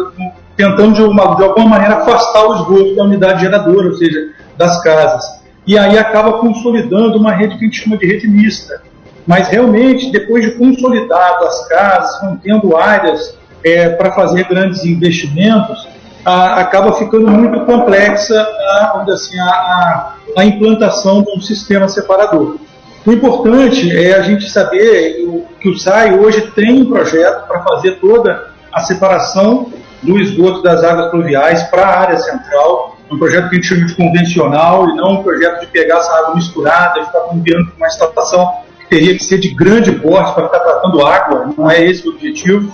tentando 0.56 0.94
de, 0.94 1.36
de 1.38 1.44
alguma 1.44 1.68
maneira 1.68 1.98
afastar 1.98 2.48
o 2.48 2.56
esgoto 2.56 2.96
da 2.96 3.04
unidade 3.04 3.42
geradora, 3.42 3.88
ou 3.88 3.94
seja, 3.94 4.32
das 4.58 4.82
casas. 4.82 5.24
E 5.68 5.78
aí 5.78 5.98
acaba 5.98 6.34
consolidando 6.40 7.18
uma 7.18 7.32
rede 7.32 7.58
que 7.58 7.66
a 7.66 7.68
gente 7.68 7.84
chama 7.84 7.98
de 7.98 8.06
rede 8.06 8.28
mista, 8.28 8.82
mas 9.26 9.48
realmente, 9.48 10.12
depois 10.12 10.44
de 10.44 10.52
consolidado 10.52 11.46
as 11.46 11.68
casas, 11.68 12.22
não 12.22 12.38
tendo 12.38 12.78
áreas 12.78 13.38
é, 13.64 13.90
para 13.90 14.12
fazer 14.12 14.48
grandes 14.48 14.86
investimentos, 14.86 15.88
a, 16.24 16.60
acaba 16.62 16.94
ficando 16.94 17.28
muito 17.28 17.66
complexa 17.66 18.40
a, 18.40 19.06
assim, 19.10 19.40
a, 19.40 20.14
a, 20.38 20.46
implantação 20.46 21.24
de 21.24 21.32
um 21.32 21.42
sistema 21.42 21.88
separador. 21.88 22.58
O 23.06 23.12
importante 23.12 23.96
é 23.96 24.16
a 24.16 24.22
gente 24.22 24.50
saber 24.50 25.28
que 25.60 25.70
o 25.70 25.78
SAI 25.78 26.18
hoje 26.18 26.42
tem 26.56 26.82
um 26.82 26.86
projeto 26.86 27.48
para 27.48 27.62
fazer 27.62 28.00
toda 28.00 28.50
a 28.74 28.82
separação 28.82 29.72
do 30.02 30.20
esgoto 30.20 30.62
das 30.62 30.84
águas 30.84 31.10
pluviais 31.10 31.64
para 31.64 31.84
a 31.84 32.00
área 32.00 32.18
central, 32.18 32.98
um 33.12 33.18
projeto 33.18 33.50
que 33.50 33.56
a 33.56 33.60
gente 33.60 33.68
chama 33.68 33.86
de 33.86 33.96
convencional 33.96 34.90
e 34.90 34.96
não 34.96 35.14
um 35.14 35.24
projeto 35.24 35.62
de 35.62 35.68
pegar 35.68 35.98
essa 35.98 36.12
água 36.18 36.36
misturada 36.36 37.00
e 37.00 37.06
ficar 37.06 37.20
enviando 37.34 37.68
para 37.68 37.78
uma 37.78 37.88
estação 37.88 38.66
teria 38.90 39.16
que 39.18 39.24
ser 39.24 39.40
de 39.40 39.50
grande 39.50 39.92
porte 39.94 40.34
para 40.34 40.46
ficar 40.46 40.60
tratando 40.60 41.06
água, 41.06 41.54
não 41.58 41.70
é 41.70 41.84
esse 41.84 42.08
o 42.08 42.12
objetivo. 42.12 42.72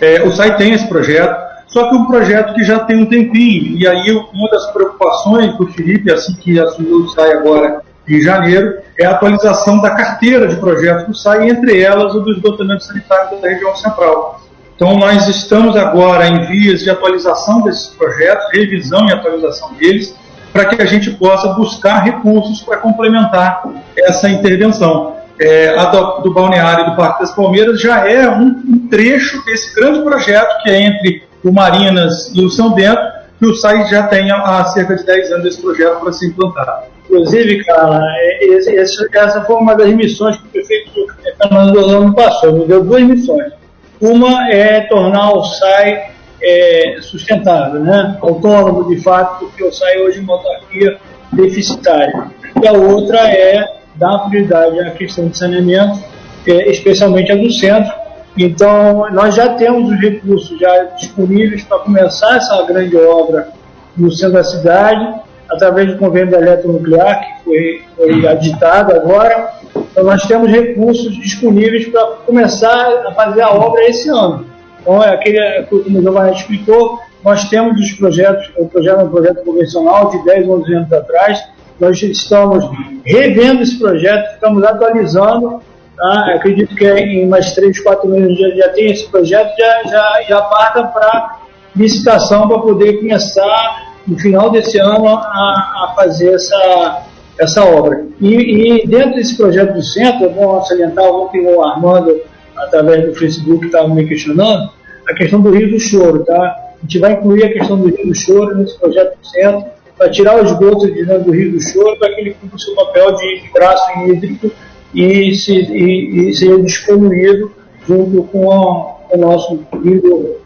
É, 0.00 0.22
o 0.22 0.32
SAI 0.32 0.56
tem 0.56 0.72
esse 0.72 0.86
projeto, 0.88 1.46
só 1.66 1.88
que 1.88 1.94
é 1.94 1.98
um 1.98 2.06
projeto 2.06 2.54
que 2.54 2.64
já 2.64 2.80
tem 2.80 3.02
um 3.02 3.06
tempinho, 3.06 3.76
e 3.76 3.86
aí 3.86 4.10
uma 4.32 4.50
das 4.50 4.70
preocupações 4.72 5.56
do 5.56 5.66
Felipe, 5.68 6.12
assim 6.12 6.34
que 6.34 6.58
assumiu 6.58 6.98
o 6.98 7.08
SAI 7.08 7.32
agora 7.32 7.82
em 8.08 8.20
janeiro, 8.20 8.78
é 8.98 9.04
a 9.04 9.12
atualização 9.12 9.80
da 9.80 9.90
carteira 9.90 10.46
de 10.46 10.56
projetos 10.56 11.06
do 11.06 11.14
SAI, 11.14 11.50
entre 11.50 11.80
elas 11.80 12.14
o 12.14 12.20
do 12.20 12.32
esgotamento 12.32 12.84
sanitário 12.84 13.40
da 13.40 13.48
região 13.48 13.74
central. 13.74 14.40
Então, 14.76 14.96
nós 14.98 15.26
estamos 15.26 15.74
agora 15.74 16.28
em 16.28 16.46
vias 16.46 16.80
de 16.80 16.90
atualização 16.90 17.62
desses 17.62 17.86
projetos, 17.88 18.46
revisão 18.52 19.08
e 19.08 19.12
atualização 19.12 19.72
deles, 19.72 20.14
para 20.52 20.66
que 20.66 20.80
a 20.80 20.86
gente 20.86 21.10
possa 21.12 21.48
buscar 21.48 22.00
recursos 22.00 22.60
para 22.60 22.76
complementar 22.76 23.62
essa 23.96 24.28
intervenção. 24.28 25.15
É, 25.38 25.78
a 25.78 25.86
do, 25.86 26.22
do 26.22 26.32
Balneário 26.32 26.86
do 26.86 26.96
Parque 26.96 27.20
das 27.20 27.34
Palmeiras 27.34 27.80
já 27.80 28.08
é 28.08 28.28
um, 28.28 28.62
um, 28.66 28.88
trecho 28.88 29.44
desse 29.44 29.74
grande 29.74 30.00
projeto 30.02 30.62
que 30.62 30.70
é 30.70 30.80
entre 30.80 31.24
o 31.44 31.52
Marinas 31.52 32.32
e 32.34 32.42
o 32.42 32.48
São 32.48 32.72
Bento, 32.72 33.02
que 33.38 33.46
o 33.46 33.54
SAI 33.54 33.86
já 33.86 34.04
tem 34.04 34.30
há 34.30 34.64
cerca 34.66 34.96
de 34.96 35.04
10 35.04 35.32
anos 35.32 35.46
esse 35.46 35.60
projeto 35.60 36.00
para 36.00 36.12
ser 36.12 36.28
implantado. 36.28 36.86
Inclusive, 37.04 37.64
cara, 37.64 38.02
é, 38.16 38.80
essa 38.80 39.42
foi 39.42 39.56
uma 39.56 39.74
das 39.74 39.90
missões 39.90 40.36
que 40.38 40.46
o 40.46 40.50
prefeito 40.50 41.06
Fernando 41.38 41.76
Orlando 41.76 42.14
passou, 42.14 42.52
me 42.52 42.66
deu 42.66 42.82
duas 42.82 43.02
missões 43.02 43.52
uma 44.00 44.48
é 44.50 44.82
tornar 44.82 45.32
o 45.32 45.44
SAI 45.44 46.10
é, 46.42 46.98
sustentável, 47.00 47.80
né? 47.80 48.16
autônomo 48.20 48.88
de 48.88 49.00
fato, 49.00 49.46
porque 49.46 49.64
o 49.64 49.72
SAI 49.72 49.98
hoje 50.02 50.18
é 50.18 50.22
uma 50.22 50.34
autarquia 50.34 50.98
deficitária. 51.32 52.30
E 52.62 52.68
a 52.68 52.72
outra 52.72 53.18
é 53.30 53.75
dar 53.96 54.18
prioridade 54.28 54.78
à 54.80 54.90
questão 54.90 55.28
de 55.28 55.36
saneamento, 55.36 55.98
é, 56.46 56.70
especialmente 56.70 57.32
a 57.32 57.36
do 57.36 57.50
centro. 57.50 57.92
Então, 58.36 59.10
nós 59.12 59.34
já 59.34 59.54
temos 59.54 59.90
os 59.90 60.00
recursos 60.00 60.58
já 60.58 60.84
disponíveis 60.98 61.64
para 61.64 61.78
começar 61.78 62.36
essa 62.36 62.62
grande 62.64 62.96
obra 62.96 63.48
no 63.96 64.10
centro 64.12 64.34
da 64.34 64.44
cidade, 64.44 65.20
através 65.50 65.92
do 65.92 65.98
convênio 65.98 66.30
da 66.30 66.38
eletronuclear, 66.38 67.20
que 67.20 67.44
foi, 67.44 67.82
foi 67.96 68.26
aditado 68.26 68.92
agora, 68.92 69.54
então, 69.96 70.04
nós 70.04 70.22
temos 70.24 70.50
recursos 70.50 71.14
disponíveis 71.16 71.88
para 71.88 72.06
começar 72.26 73.06
a 73.06 73.12
fazer 73.12 73.40
a 73.40 73.50
obra 73.50 73.88
esse 73.88 74.10
ano. 74.10 74.44
Então, 74.82 75.02
é 75.02 75.14
aquele, 75.14 75.62
como 75.64 75.98
o 75.98 76.02
Giovanni 76.02 76.36
explicou, 76.36 77.00
nós 77.24 77.48
temos 77.48 77.80
os 77.80 77.92
projetos, 77.92 78.52
o 78.58 78.66
projeto 78.66 79.00
é 79.00 79.04
um 79.04 79.08
projeto 79.08 79.42
convencional 79.42 80.10
de 80.10 80.22
10, 80.24 80.48
11 80.48 80.74
anos 80.74 80.92
atrás, 80.92 81.42
nós 81.78 82.02
estamos 82.02 82.64
revendo 83.04 83.62
esse 83.62 83.78
projeto, 83.78 84.34
estamos 84.34 84.64
atualizando, 84.64 85.60
tá? 85.96 86.34
acredito 86.34 86.74
que 86.74 86.88
em 86.88 87.28
mais 87.28 87.52
3, 87.52 87.80
4 87.80 88.08
meses 88.08 88.38
já, 88.38 88.48
já 88.50 88.68
tem 88.70 88.90
esse 88.90 89.08
projeto, 89.08 89.54
já, 89.58 89.82
já, 89.84 90.22
já 90.28 90.42
parta 90.42 90.84
para 90.84 91.40
licitação 91.74 92.48
para 92.48 92.58
poder 92.58 92.98
começar 92.98 93.94
no 94.06 94.18
final 94.18 94.50
desse 94.50 94.78
ano 94.78 95.06
a, 95.06 95.20
a 95.20 95.92
fazer 95.96 96.34
essa, 96.34 97.02
essa 97.38 97.64
obra. 97.64 98.06
E, 98.20 98.82
e, 98.82 98.86
dentro 98.86 99.16
desse 99.16 99.36
projeto 99.36 99.74
do 99.74 99.82
centro, 99.82 100.26
é 100.26 100.28
bom 100.28 100.62
salientar 100.62 101.04
ontem 101.04 101.46
o 101.46 101.62
Armando, 101.62 102.20
através 102.56 103.04
do 103.04 103.14
Facebook, 103.14 103.66
estava 103.66 103.88
me 103.88 104.06
questionando, 104.06 104.70
a 105.08 105.14
questão 105.14 105.40
do 105.40 105.50
Rio 105.50 105.70
do 105.70 105.78
Choro, 105.78 106.24
tá? 106.24 106.34
A 106.34 106.82
gente 106.82 106.98
vai 106.98 107.12
incluir 107.12 107.44
a 107.44 107.52
questão 107.52 107.78
do 107.78 107.88
Rio 107.88 108.06
do 108.06 108.14
Choro 108.14 108.56
nesse 108.56 108.78
projeto 108.78 109.18
do 109.18 109.26
centro, 109.26 109.75
para 109.96 110.10
tirar 110.10 110.42
os 110.42 110.50
esgotos 110.50 110.92
de 110.92 111.04
dentro 111.04 111.24
do 111.24 111.32
Rio 111.32 111.52
do 111.52 111.60
Choro, 111.60 111.98
para 111.98 112.14
que 112.14 112.20
ele 112.20 112.34
cumpra 112.34 112.56
o 112.56 112.60
seu 112.60 112.74
papel 112.74 113.14
de 113.16 113.50
braço 113.52 114.00
hídrico 114.00 114.50
e, 114.94 115.34
se, 115.34 115.52
e, 115.52 116.28
e 116.28 116.34
seja 116.34 116.58
dispoluído 116.60 117.52
junto 117.86 118.22
com, 118.24 118.50
a, 118.50 119.08
com 119.08 119.16
o 119.16 119.20
nosso 119.20 119.64
rio 119.82 120.36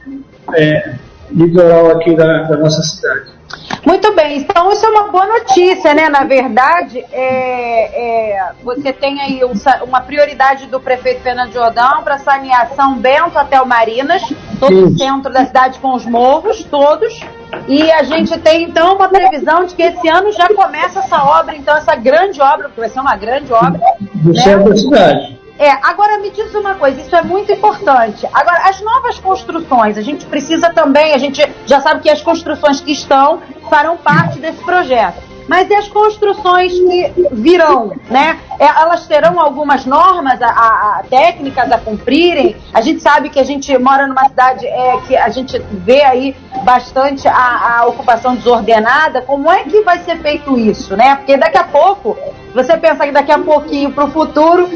é, 0.55 0.95
litoral 1.31 1.91
aqui 1.91 2.15
da, 2.15 2.43
da 2.45 2.57
nossa 2.57 2.83
cidade. 2.83 3.41
Muito 3.85 4.15
bem, 4.15 4.39
então 4.39 4.71
isso 4.71 4.85
é 4.85 4.89
uma 4.89 5.09
boa 5.09 5.27
notícia, 5.27 5.95
né? 5.95 6.09
Na 6.09 6.25
verdade, 6.25 7.05
é, 7.11 8.37
é, 8.37 8.53
você 8.63 8.93
tem 8.93 9.21
aí 9.21 9.45
um, 9.45 9.53
uma 9.85 10.01
prioridade 10.03 10.67
do 10.67 10.79
prefeito 10.79 11.23
Fernando 11.23 11.53
Jordão 11.53 12.03
para 12.05 12.19
sanear 12.19 12.71
São 12.75 12.99
Bento 12.99 13.39
até 13.39 13.61
o 13.61 13.67
Marinas, 13.67 14.23
todo 14.61 14.87
o 14.87 14.99
centro 14.99 15.33
da 15.33 15.47
cidade 15.47 15.79
com 15.79 15.95
os 15.95 16.05
morros, 16.05 16.63
todos. 16.65 17.21
E 17.69 17.91
a 17.91 18.03
gente 18.03 18.39
tem 18.39 18.65
então 18.65 18.95
uma 18.95 19.09
previsão 19.09 19.65
de 19.65 19.75
que 19.75 19.83
esse 19.83 20.09
ano 20.09 20.33
já 20.33 20.49
começa 20.49 21.01
essa 21.01 21.23
obra, 21.23 21.57
então, 21.57 21.77
essa 21.77 21.95
grande 21.95 22.41
obra, 22.41 22.69
porque 22.69 22.81
vai 22.81 22.91
ser 22.91 23.01
uma 23.01 23.17
grande 23.17 23.53
obra. 23.53 23.81
Do 24.01 24.33
né? 24.33 24.43
centro 24.43 24.71
da 24.71 24.77
cidade. 24.77 25.41
É, 25.59 25.71
agora 25.83 26.19
me 26.19 26.31
diz 26.31 26.55
uma 26.55 26.75
coisa, 26.75 26.99
isso 27.01 27.15
é 27.15 27.23
muito 27.23 27.53
importante. 27.53 28.27
Agora, 28.33 28.69
as 28.69 28.81
novas 28.81 29.19
construções, 29.19 29.99
a 29.99 30.01
gente 30.01 30.25
precisa 30.25 30.71
também, 30.71 31.13
a 31.13 31.19
gente 31.19 31.47
já 31.67 31.81
sabe 31.83 32.01
que 32.01 32.09
as 32.09 32.23
construções 32.23 32.81
que 32.81 32.93
estão 32.93 33.43
farão 33.69 33.99
parte 33.99 34.39
desse 34.39 34.65
projeto. 34.65 35.21
Mas 35.51 35.69
e 35.69 35.75
as 35.75 35.89
construções 35.89 36.73
que 36.73 37.27
virão, 37.33 37.93
né? 38.09 38.39
É, 38.57 38.67
elas 38.67 39.05
terão 39.09 39.41
algumas 39.41 39.85
normas, 39.85 40.41
a, 40.41 40.47
a, 40.47 41.03
técnicas 41.11 41.73
a 41.73 41.77
cumprirem. 41.77 42.55
A 42.73 42.81
gente 42.81 43.03
sabe 43.03 43.31
que 43.31 43.41
a 43.41 43.43
gente 43.43 43.77
mora 43.77 44.07
numa 44.07 44.29
cidade 44.29 44.65
é, 44.65 44.97
que 45.09 45.17
a 45.17 45.29
gente 45.29 45.59
vê 45.73 46.05
aí 46.05 46.37
bastante 46.63 47.27
a, 47.27 47.79
a 47.81 47.87
ocupação 47.87 48.37
desordenada. 48.37 49.23
Como 49.23 49.51
é 49.51 49.65
que 49.65 49.81
vai 49.81 49.99
ser 50.05 50.19
feito 50.19 50.57
isso, 50.57 50.97
né? 50.97 51.17
Porque 51.17 51.37
daqui 51.37 51.59
a 51.59 51.65
pouco 51.65 52.17
você 52.55 52.77
pensa 52.77 53.05
que 53.05 53.11
daqui 53.11 53.33
a 53.33 53.39
pouquinho 53.41 53.91
para 53.91 54.05
o 54.05 54.11
futuro, 54.13 54.69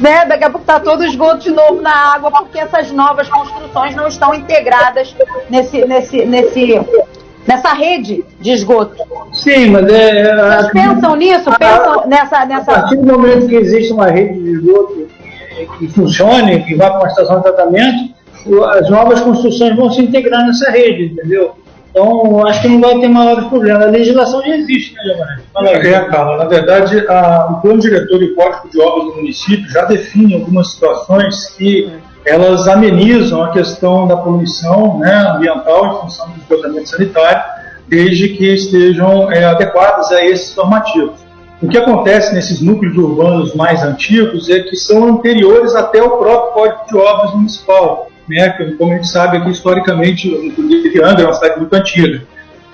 né? 0.00 0.24
Daqui 0.24 0.44
a 0.44 0.50
pouco 0.50 0.62
está 0.62 0.80
todo 0.80 1.04
esgoto 1.04 1.40
de 1.40 1.50
novo 1.50 1.82
na 1.82 2.14
água, 2.14 2.30
porque 2.30 2.58
essas 2.58 2.90
novas 2.90 3.28
construções 3.28 3.94
não 3.94 4.08
estão 4.08 4.34
integradas 4.34 5.14
nesse, 5.50 5.84
nesse, 5.84 6.24
nesse 6.24 6.80
nessa 7.46 7.72
rede 7.74 8.24
de 8.40 8.50
esgoto. 8.50 9.02
Sim, 9.32 9.70
mas 9.70 9.88
é. 9.92 10.20
é 10.20 10.36
Vocês 10.36 10.72
pensam 10.72 11.16
nisso? 11.16 11.50
Pensam 11.58 12.06
nessa, 12.06 12.46
nessa. 12.46 12.72
A 12.72 12.80
partir 12.80 12.96
do 12.96 13.06
momento 13.06 13.46
que 13.46 13.56
existe 13.56 13.92
uma 13.92 14.08
rede 14.08 14.38
de 14.38 14.50
esgoto 14.52 15.08
que, 15.78 15.88
funcione, 15.88 16.62
que 16.64 16.74
vá 16.74 16.90
para 16.90 17.00
uma 17.00 17.08
estação 17.08 17.36
de 17.36 17.42
tratamento, 17.42 18.14
as 18.72 18.90
novas 18.90 19.20
construções 19.20 19.76
vão 19.76 19.90
se 19.90 20.02
integrar 20.02 20.46
nessa 20.46 20.70
rede, 20.70 21.12
entendeu? 21.12 21.54
Então, 21.90 22.46
acho 22.46 22.62
que 22.62 22.68
não 22.68 22.80
vai 22.80 22.98
ter 23.00 23.08
maiores 23.08 23.44
problemas. 23.48 23.82
A 23.82 23.90
legislação 23.90 24.40
já 24.40 24.56
existe, 24.56 24.94
né, 24.94 25.02
Giovanni? 25.04 25.86
É, 25.88 26.00
Carla. 26.06 26.38
Na 26.38 26.44
verdade, 26.46 27.06
a, 27.06 27.48
o 27.50 27.60
plano 27.60 27.80
diretor 27.80 28.22
e 28.22 28.32
o 28.32 28.34
código 28.34 28.70
de 28.70 28.80
obras 28.80 29.04
do 29.08 29.16
município 29.16 29.68
já 29.68 29.84
define 29.84 30.34
algumas 30.34 30.72
situações 30.72 31.50
que 31.50 31.92
elas 32.24 32.68
amenizam 32.68 33.42
a 33.42 33.50
questão 33.50 34.06
da 34.06 34.16
poluição 34.16 34.98
né, 34.98 35.12
ambiental 35.34 35.86
em 35.86 36.00
função 36.00 36.28
do 36.30 36.40
esgotamento 36.40 36.88
sanitário, 36.88 37.42
desde 37.88 38.28
que 38.30 38.54
estejam 38.54 39.30
é, 39.30 39.44
adequadas 39.44 40.10
a 40.12 40.24
esses 40.24 40.54
normativos. 40.54 41.20
O 41.60 41.68
que 41.68 41.78
acontece 41.78 42.34
nesses 42.34 42.60
núcleos 42.60 42.96
urbanos 42.96 43.54
mais 43.54 43.82
antigos 43.84 44.48
é 44.48 44.60
que 44.60 44.76
são 44.76 45.06
anteriores 45.06 45.74
até 45.74 46.02
o 46.02 46.18
próprio 46.18 46.52
Código 46.52 46.86
de 46.88 46.96
Obras 46.96 47.34
Municipal, 47.34 48.08
né, 48.28 48.50
que, 48.50 48.72
como 48.72 48.92
a 48.92 48.96
gente 48.96 49.08
sabe 49.08 49.36
aqui 49.36 49.50
historicamente, 49.50 50.28
inclusive 50.28 51.02
Angra 51.02 51.22
é 51.22 51.26
uma 51.26 51.34
cidade 51.34 51.60
muito 51.60 51.74
antiga. 51.74 52.22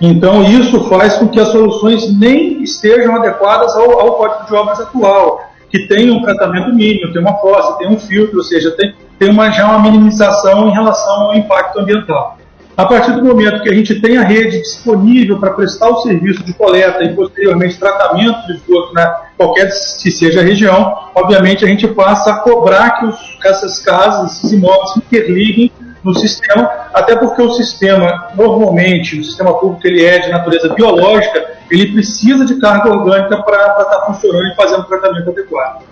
Então 0.01 0.45
isso 0.45 0.89
faz 0.89 1.17
com 1.17 1.29
que 1.29 1.41
as 1.41 1.49
soluções 1.49 2.17
nem 2.17 2.63
estejam 2.63 3.17
adequadas 3.17 3.75
ao, 3.75 4.01
ao 4.01 4.13
Código 4.17 4.47
de 4.47 4.55
Obras 4.55 4.81
atual, 4.81 5.41
que 5.69 5.87
tem 5.87 6.11
um 6.11 6.23
tratamento 6.23 6.73
mínimo, 6.73 7.13
tem 7.13 7.21
uma 7.21 7.35
fossa, 7.39 7.77
tem 7.79 7.89
um 7.89 7.99
filtro, 7.99 8.39
ou 8.39 8.45
seja, 8.45 8.71
tem, 8.71 8.95
tem 9.19 9.31
uma, 9.31 9.51
já 9.51 9.67
uma 9.69 9.81
minimização 9.81 10.69
em 10.69 10.73
relação 10.73 11.23
ao 11.23 11.35
impacto 11.35 11.81
ambiental. 11.81 12.39
A 12.79 12.87
partir 12.87 13.11
do 13.11 13.25
momento 13.25 13.61
que 13.63 13.69
a 13.69 13.75
gente 13.75 14.01
tem 14.01 14.19
a 14.19 14.23
rede 14.23 14.61
disponível 14.61 15.41
para 15.41 15.51
prestar 15.51 15.89
o 15.89 16.01
serviço 16.03 16.45
de 16.45 16.53
coleta 16.53 17.03
e 17.03 17.13
posteriormente 17.13 17.77
tratamento 17.77 18.47
de 18.47 18.53
esgoto, 18.53 18.95
né, 18.95 19.13
qualquer 19.37 19.67
que 19.67 20.13
seja 20.13 20.39
a 20.41 20.45
região, 20.45 20.97
obviamente 21.13 21.65
a 21.65 21.69
gente 21.69 21.89
passa 21.89 22.31
a 22.31 22.37
cobrar 22.37 23.01
que 23.01 23.07
os, 23.07 23.39
essas 23.45 23.81
casas, 23.81 24.37
esses 24.37 24.53
imóveis 24.53 24.93
se 24.93 24.99
interliguem 25.01 25.73
no 26.05 26.15
sistema, 26.15 26.71
até 26.95 27.17
porque 27.17 27.43
o 27.43 27.51
sistema, 27.51 28.29
normalmente, 28.37 29.19
o 29.19 29.25
sistema 29.25 29.53
público 29.59 29.85
ele 29.85 30.05
é 30.05 30.21
de 30.21 30.31
natureza 30.31 30.73
biológica, 30.73 31.59
ele 31.69 31.93
precisa 31.93 32.45
de 32.45 32.61
carga 32.61 32.91
orgânica 32.91 33.43
para 33.43 33.57
estar 33.57 33.85
tá 33.85 34.07
funcionando 34.07 34.53
e 34.53 34.55
fazendo 34.55 34.83
o 34.83 34.85
tratamento 34.85 35.31
adequado. 35.31 35.83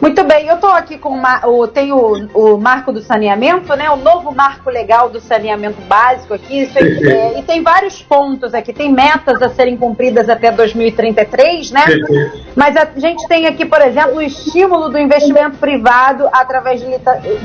Muito 0.00 0.22
bem, 0.24 0.46
eu 0.46 0.56
estou 0.56 0.70
aqui 0.70 0.98
com 0.98 1.20
o, 1.44 1.66
tem 1.66 1.90
o, 1.90 2.28
o, 2.34 2.58
marco 2.58 2.92
do 2.92 3.00
saneamento, 3.00 3.74
né? 3.74 3.90
O 3.90 3.96
novo 3.96 4.34
marco 4.34 4.68
legal 4.68 5.08
do 5.08 5.20
saneamento 5.20 5.80
básico 5.82 6.34
aqui. 6.34 6.70
É, 7.06 7.38
e 7.38 7.42
tem 7.42 7.62
vários 7.62 8.02
pontos 8.02 8.52
aqui, 8.52 8.72
tem 8.72 8.92
metas 8.92 9.40
a 9.40 9.48
serem 9.48 9.76
cumpridas 9.76 10.28
até 10.28 10.50
2033, 10.50 11.70
né? 11.70 11.84
Mas 12.54 12.76
a 12.76 12.88
gente 12.96 13.26
tem 13.28 13.46
aqui, 13.46 13.64
por 13.64 13.80
exemplo, 13.80 14.16
o 14.16 14.22
estímulo 14.22 14.88
do 14.88 14.98
investimento 14.98 15.56
privado 15.58 16.28
através 16.32 16.80
de, 16.80 16.86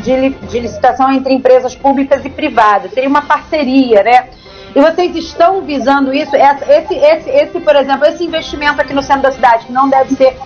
de, 0.01 0.29
de 0.29 0.59
licitação 0.59 1.11
entre 1.11 1.33
empresas 1.33 1.75
públicas 1.75 2.25
e 2.25 2.29
privadas. 2.29 2.91
Seria 2.93 3.09
uma 3.09 3.21
parceria, 3.21 4.03
né? 4.03 4.29
E 4.75 4.81
vocês 4.81 5.15
estão 5.15 5.61
visando 5.61 6.13
isso? 6.13 6.35
Esse, 6.35 6.95
esse, 6.95 7.29
esse, 7.29 7.59
por 7.59 7.75
exemplo, 7.75 8.05
esse 8.05 8.23
investimento 8.23 8.81
aqui 8.81 8.93
no 8.93 9.03
centro 9.03 9.23
da 9.23 9.31
cidade, 9.31 9.65
que 9.65 9.71
não 9.71 9.89
deve 9.89 10.15
ser 10.15 10.37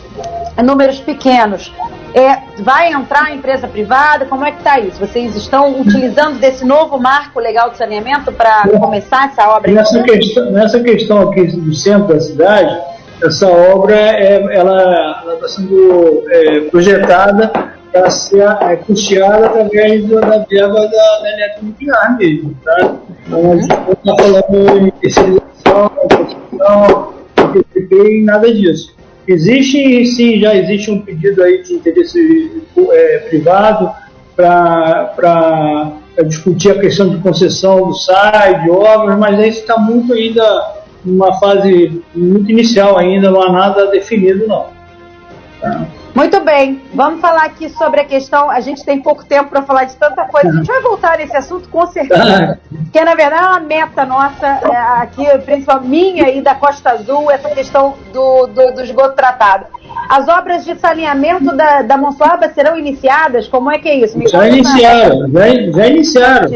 números 0.64 1.00
pequenos, 1.00 1.72
é, 2.16 2.62
vai 2.64 2.94
entrar 2.94 3.26
a 3.26 3.36
empresa 3.36 3.68
privada? 3.68 4.26
Como 4.26 4.46
é 4.46 4.52
que 4.52 4.60
está 4.60 4.80
isso? 4.80 4.98
Vocês 4.98 5.36
estão 5.36 5.82
utilizando 5.82 6.40
desse 6.40 6.64
novo 6.64 6.98
marco 6.98 7.42
legal 7.42 7.70
de 7.70 7.78
saneamento 7.78 8.32
para 8.32 8.64
começar 8.80 9.26
essa 9.26 9.50
obra? 9.50 9.70
Nessa 9.70 10.02
questão, 10.02 10.52
nessa 10.52 10.80
questão 10.80 11.30
aqui 11.30 11.48
do 11.48 11.74
centro 11.74 12.14
da 12.14 12.20
cidade, 12.22 12.74
essa 13.22 13.50
obra 13.50 13.96
é, 13.96 14.42
ela 14.56 15.26
está 15.34 15.48
sendo 15.50 16.24
é, 16.30 16.62
projetada 16.62 17.52
para 17.92 18.10
ser 18.10 18.48
é, 18.62 18.78
custeada 18.78 19.48
através 19.48 20.08
da 20.08 20.38
verba 20.50 20.88
da, 20.88 21.20
da 21.22 21.30
eletronuclear 21.34 22.18
mesmo. 22.18 22.58
Tá? 22.64 22.96
Então, 23.28 23.52
a 23.52 23.58
gente 23.58 23.68
não 23.68 23.92
está 23.92 24.24
falando 24.24 24.88
em 24.88 24.92
terceirização, 24.92 25.90
construção, 25.90 27.14
PPP 27.52 28.20
e 28.20 28.24
nada 28.24 28.54
disso. 28.54 28.96
Existe, 29.28 30.06
sim, 30.06 30.40
já 30.40 30.56
existe 30.56 30.92
um 30.92 31.02
pedido 31.02 31.42
aí 31.42 31.64
de 31.64 31.74
interesse 31.74 32.62
é, 32.92 33.18
privado 33.30 33.92
para 34.36 35.94
discutir 36.28 36.72
a 36.72 36.80
questão 36.80 37.10
de 37.10 37.18
concessão 37.18 37.88
do 37.88 37.96
SAI, 37.96 38.64
de 38.64 38.70
obras, 38.70 39.18
mas 39.18 39.40
isso 39.40 39.62
está 39.62 39.78
muito 39.78 40.14
ainda 40.14 40.76
numa 41.04 41.40
fase 41.40 42.02
muito 42.14 42.52
inicial 42.52 42.98
ainda, 42.98 43.32
não 43.32 43.42
há 43.42 43.52
nada 43.52 43.88
definido 43.88 44.48
não. 44.48 44.68
Tá? 45.62 45.88
Muito 46.16 46.40
bem, 46.40 46.82
vamos 46.94 47.20
falar 47.20 47.44
aqui 47.44 47.68
sobre 47.68 48.00
a 48.00 48.06
questão. 48.06 48.50
A 48.50 48.62
gente 48.62 48.86
tem 48.86 49.02
pouco 49.02 49.26
tempo 49.26 49.50
para 49.50 49.64
falar 49.64 49.84
de 49.84 49.98
tanta 49.98 50.24
coisa. 50.24 50.48
A 50.48 50.54
gente 50.54 50.68
vai 50.68 50.82
voltar 50.82 51.18
nesse 51.18 51.36
assunto 51.36 51.68
com 51.68 51.86
certeza, 51.88 52.58
que 52.94 53.02
na 53.04 53.16
verdade 53.16 53.44
é 53.44 53.48
uma 53.50 53.60
meta 53.60 54.06
nossa 54.06 54.48
é, 54.48 54.78
aqui, 55.02 55.26
principalmente 55.40 55.90
minha 55.90 56.30
e 56.30 56.42
da 56.42 56.56
Costa 56.56 56.92
Azul, 56.92 57.30
essa 57.30 57.50
questão 57.50 57.96
do, 58.14 58.48
do, 58.48 58.74
do 58.76 58.82
esgoto 58.82 59.14
tratado. 59.14 59.66
As 60.08 60.28
obras 60.30 60.64
de 60.64 60.76
saneamento 60.76 61.54
da, 61.54 61.82
da 61.82 61.98
Monsuaba 61.98 62.48
serão 62.50 62.78
iniciadas? 62.78 63.50
Como 63.50 63.70
é 63.70 63.78
que 63.78 63.90
é 63.90 63.96
isso? 63.96 64.18
Me 64.18 64.28
já 64.30 64.48
iniciaram, 64.48 65.30
já, 65.30 65.48
já 65.50 65.88
iniciaram. 65.88 66.50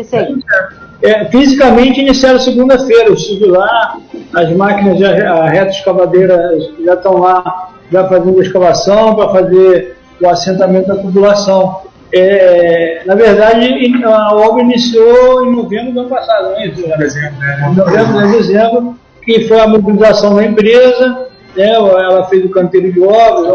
É, 1.02 1.26
fisicamente 1.26 2.00
iniciaram 2.00 2.40
segunda-feira. 2.40 3.10
Eu 3.10 3.14
estive 3.14 3.46
lá, 3.46 3.98
as 4.36 4.52
máquinas, 4.54 5.00
já, 5.00 5.34
a 5.34 5.50
reta 5.50 5.72
escavadeira 5.72 6.58
já 6.84 6.94
estão 6.94 7.18
lá 7.18 7.70
já 7.92 8.08
fazendo 8.08 8.40
a 8.40 8.44
escavação 8.44 9.16
para 9.16 9.30
fazer 9.30 9.98
o 10.22 10.28
assentamento 10.28 10.88
da 10.88 10.96
tubulação. 10.96 11.82
É, 12.12 13.02
na 13.06 13.16
verdade, 13.16 13.68
a 14.04 14.36
obra 14.36 14.64
iniciou 14.64 15.46
em 15.46 15.56
novembro 15.56 15.94
do 15.94 16.00
ano 16.02 16.10
passado, 16.10 16.50
não 16.50 16.58
é 16.58 16.68
isso? 16.68 16.88
Né? 16.88 16.98
Em 17.72 17.76
novembro 17.76 18.28
de 18.28 18.38
dezembro, 18.38 18.96
que 19.24 19.48
foi 19.48 19.60
a 19.60 19.68
mobilização 19.68 20.36
da 20.36 20.44
empresa, 20.44 21.28
né? 21.56 21.72
ela 21.74 22.26
fez 22.28 22.44
o 22.46 22.50
canteiro 22.50 22.92
de 22.92 23.02
obras, 23.02 23.54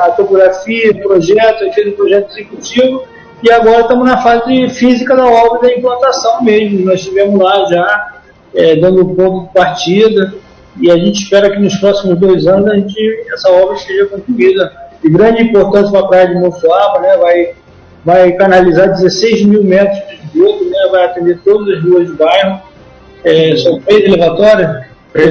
a 0.00 0.10
topografia, 0.12 0.92
o 0.92 1.00
projeto, 1.00 1.72
fez 1.74 1.88
o 1.88 1.96
projeto 1.96 2.30
executivo, 2.32 3.02
e 3.42 3.50
agora 3.52 3.82
estamos 3.82 4.08
na 4.08 4.20
fase 4.22 4.68
física 4.70 5.14
da 5.14 5.26
obra 5.26 5.68
da 5.68 5.74
implantação 5.74 6.42
mesmo. 6.42 6.84
Nós 6.84 7.00
estivemos 7.00 7.38
lá 7.38 7.66
já, 7.66 8.20
é, 8.54 8.76
dando 8.76 9.02
o 9.02 9.14
ponto 9.14 9.46
de 9.46 9.52
partida, 9.52 10.34
e 10.80 10.90
a 10.90 10.96
gente 10.96 11.22
espera 11.22 11.50
que 11.50 11.58
nos 11.58 11.76
próximos 11.76 12.18
dois 12.18 12.46
anos 12.46 12.70
a 12.70 12.74
gente, 12.74 13.24
essa 13.32 13.50
obra 13.50 13.76
esteja 13.76 14.06
concluída. 14.06 14.72
De 15.02 15.10
grande 15.10 15.42
importância 15.42 15.90
para 15.90 16.00
a 16.00 16.08
praia 16.08 16.28
de 16.28 16.34
Monsuaba, 16.34 17.00
né, 17.00 17.16
vai, 17.16 17.54
vai 18.04 18.32
canalizar 18.32 18.90
16 18.90 19.44
mil 19.44 19.62
metros 19.62 19.98
de 20.08 20.14
esgoto, 20.26 20.64
né, 20.64 20.88
vai 20.90 21.04
atender 21.04 21.38
todas 21.44 21.78
as 21.78 21.84
ruas 21.84 22.08
do 22.08 22.16
bairro. 22.16 22.60
É, 23.24 23.56
são 23.56 23.80
três 23.80 24.04
elevatórias. 24.04 24.86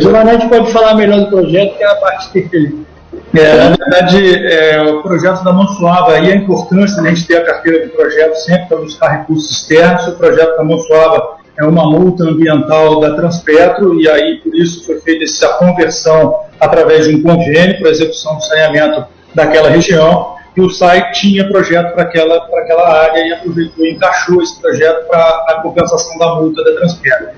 O 0.05 0.11
Manete 0.11 0.47
pode 0.49 0.71
falar 0.71 0.95
melhor 0.95 1.19
do 1.19 1.27
projeto, 1.27 1.77
que 1.77 1.83
é 1.83 1.87
a 1.87 1.95
parte 1.95 2.39
dele. 2.39 2.85
É, 3.33 3.55
na 3.55 3.75
verdade, 3.75 4.45
é, 4.45 4.81
o 4.81 5.01
projeto 5.01 5.43
da 5.43 5.53
Monsuaba 5.53 6.19
e 6.19 6.31
a 6.31 6.35
importância 6.35 7.01
de 7.01 7.07
a 7.07 7.13
gente 7.13 7.27
ter 7.27 7.37
a 7.37 7.45
carteira 7.45 7.85
de 7.85 7.93
projeto 7.93 8.35
sempre 8.35 8.67
para 8.67 8.77
buscar 8.77 9.19
recursos 9.19 9.51
externos. 9.51 10.07
O 10.07 10.11
projeto 10.13 10.57
da 10.57 10.63
Monsuaba 10.63 11.36
é 11.59 11.65
uma 11.65 11.89
multa 11.89 12.23
ambiental 12.23 12.99
da 12.99 13.15
Transpetro 13.15 13.99
e 13.99 14.07
aí 14.09 14.37
por 14.37 14.55
isso 14.55 14.85
foi 14.85 14.99
feita 15.01 15.23
essa 15.23 15.49
conversão 15.53 16.35
através 16.59 17.07
de 17.07 17.15
um 17.15 17.23
convênio 17.23 17.79
para 17.79 17.89
execução 17.89 18.35
do 18.35 18.43
saneamento 18.43 19.05
daquela 19.33 19.69
região 19.69 20.35
e 20.55 20.61
o 20.61 20.69
SAI 20.69 21.11
tinha 21.11 21.47
projeto 21.47 21.93
para 21.93 22.03
aquela, 22.03 22.41
para 22.41 22.61
aquela 22.61 23.01
área 23.01 23.19
e 23.19 23.71
e 23.77 23.91
encaixou 23.91 24.41
esse 24.41 24.59
projeto 24.59 25.07
para 25.07 25.45
a 25.49 25.59
compensação 25.61 26.17
da 26.17 26.35
multa 26.35 26.63
da 26.63 26.73
Transpetro. 26.73 27.29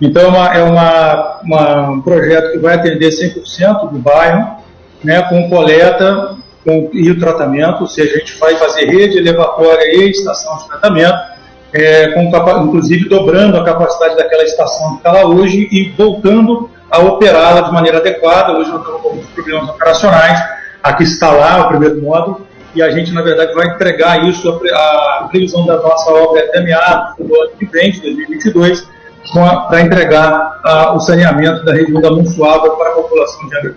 Então 0.00 0.22
é, 0.22 0.26
uma, 0.26 0.54
é 0.54 0.62
uma, 0.62 1.90
um 1.90 2.00
projeto 2.00 2.52
que 2.52 2.58
vai 2.58 2.74
atender 2.74 3.10
100% 3.10 3.90
do 3.90 3.98
bairro, 3.98 4.56
né, 5.04 5.22
com 5.22 5.48
coleta 5.48 6.36
com, 6.64 6.90
e 6.92 7.10
o 7.10 7.18
tratamento, 7.18 7.82
ou 7.82 7.86
seja, 7.86 8.16
a 8.16 8.18
gente 8.18 8.38
vai 8.38 8.54
fazer 8.56 8.86
rede 8.86 9.18
elevatória 9.18 9.94
e 9.94 10.10
estação 10.10 10.56
de 10.58 10.68
tratamento, 10.68 11.31
é, 11.72 12.08
com, 12.08 12.22
inclusive 12.64 13.08
dobrando 13.08 13.56
a 13.56 13.64
capacidade 13.64 14.16
daquela 14.16 14.42
estação 14.44 14.92
que 14.92 14.96
está 14.98 15.12
lá 15.12 15.26
hoje 15.26 15.68
e 15.70 15.90
voltando 15.96 16.70
a 16.90 16.98
operá-la 16.98 17.62
de 17.62 17.72
maneira 17.72 17.98
adequada. 17.98 18.52
Hoje 18.52 18.70
nós 18.70 18.80
estamos 18.80 19.00
com 19.00 19.08
alguns 19.08 19.26
problemas 19.28 19.68
operacionais. 19.70 20.38
Aqui 20.82 21.04
está 21.04 21.30
lá 21.30 21.66
o 21.66 21.68
primeiro 21.68 22.02
módulo 22.02 22.46
e 22.74 22.82
a 22.82 22.90
gente, 22.90 23.12
na 23.12 23.22
verdade, 23.22 23.54
vai 23.54 23.66
entregar 23.68 24.24
isso, 24.26 24.48
a, 24.48 25.20
a 25.20 25.28
previsão 25.28 25.66
da 25.66 25.76
nossa 25.76 26.10
obra 26.10 26.40
é 26.40 26.44
até 26.44 26.60
meados 26.60 27.16
do 27.18 27.34
ano 27.34 27.50
que 27.58 27.66
vem, 27.66 27.92
de 27.92 28.00
2022, 28.00 28.88
para 29.68 29.80
entregar 29.82 30.60
a, 30.64 30.92
o 30.94 31.00
saneamento 31.00 31.64
da 31.64 31.72
região 31.72 32.00
da 32.00 32.10
Monsuaba 32.10 32.70
para 32.70 32.90
a 32.90 32.94
população 32.94 33.48
de 33.48 33.56
Angra. 33.58 33.76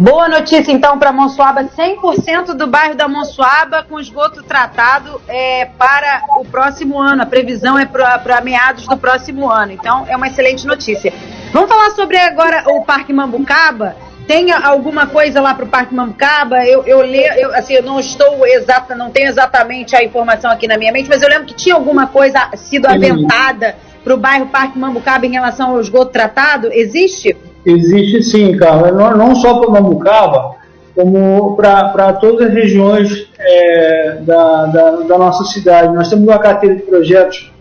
Boa 0.00 0.30
notícia 0.30 0.72
então 0.72 0.98
para 0.98 1.12
Monsuaba, 1.12 1.62
100% 1.62 2.54
do 2.54 2.66
bairro 2.66 2.94
da 2.94 3.06
Monsuaba 3.06 3.82
com 3.82 4.00
esgoto 4.00 4.42
tratado 4.42 5.20
é, 5.28 5.66
para 5.66 6.22
o 6.38 6.44
próximo 6.46 6.98
ano. 6.98 7.20
A 7.22 7.26
previsão 7.26 7.78
é 7.78 7.84
para 7.84 8.40
meados 8.40 8.86
do 8.86 8.96
próximo 8.96 9.50
ano. 9.50 9.72
Então 9.72 10.06
é 10.08 10.16
uma 10.16 10.26
excelente 10.26 10.66
notícia. 10.66 11.12
Vamos 11.52 11.68
falar 11.68 11.90
sobre 11.90 12.16
agora 12.16 12.64
o 12.68 12.82
Parque 12.82 13.12
Mambucaba. 13.12 13.94
Tem 14.26 14.50
alguma 14.50 15.06
coisa 15.06 15.38
lá 15.38 15.52
para 15.52 15.66
o 15.66 15.68
Parque 15.68 15.94
Mambucaba? 15.94 16.64
Eu, 16.64 16.82
eu 16.86 17.02
leio, 17.02 17.34
eu, 17.34 17.54
assim, 17.54 17.74
eu 17.74 17.82
não 17.82 18.00
estou 18.00 18.46
exata, 18.46 18.94
não 18.94 19.10
tenho 19.10 19.28
exatamente 19.28 19.94
a 19.94 20.02
informação 20.02 20.50
aqui 20.50 20.66
na 20.66 20.78
minha 20.78 20.92
mente, 20.92 21.10
mas 21.10 21.20
eu 21.20 21.28
lembro 21.28 21.44
que 21.44 21.54
tinha 21.54 21.74
alguma 21.74 22.06
coisa 22.06 22.48
sido 22.56 22.86
aventada 22.86 23.76
para 24.02 24.14
o 24.14 24.16
bairro 24.16 24.46
Parque 24.46 24.78
Mambucaba 24.78 25.26
em 25.26 25.32
relação 25.32 25.72
ao 25.72 25.80
esgoto 25.80 26.10
tratado. 26.10 26.72
Existe? 26.72 27.36
Existe 27.64 28.22
sim, 28.22 28.56
Carla. 28.56 28.90
Não, 28.90 29.16
não 29.16 29.34
só 29.34 29.58
para 29.58 29.70
Mambucaba, 29.70 30.56
como 30.94 31.56
para 31.56 32.12
todas 32.14 32.48
as 32.48 32.54
regiões 32.54 33.28
é, 33.38 34.18
da, 34.22 34.66
da, 34.66 34.90
da, 35.02 35.18
nossa 35.18 35.44
cidade. 35.44 35.94
Nós 35.94 36.08
temos 36.08 36.26
uma 36.26 36.38
carteira 36.38 36.76
de 36.76 36.82
projetos 36.82 37.52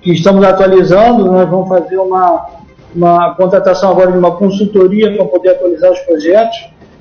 que 0.00 0.12
estamos 0.12 0.44
atualizando, 0.44 1.26
nós 1.26 1.48
vamos 1.48 1.68
fazer 1.68 1.98
uma, 1.98 2.46
uma 2.94 3.34
contratação 3.34 3.90
agora 3.90 4.12
de 4.12 4.18
uma 4.18 4.32
consultoria 4.36 5.14
para 5.14 5.24
poder 5.24 5.50
atualizar 5.50 5.92
os 5.92 6.00
projetos. 6.00 6.56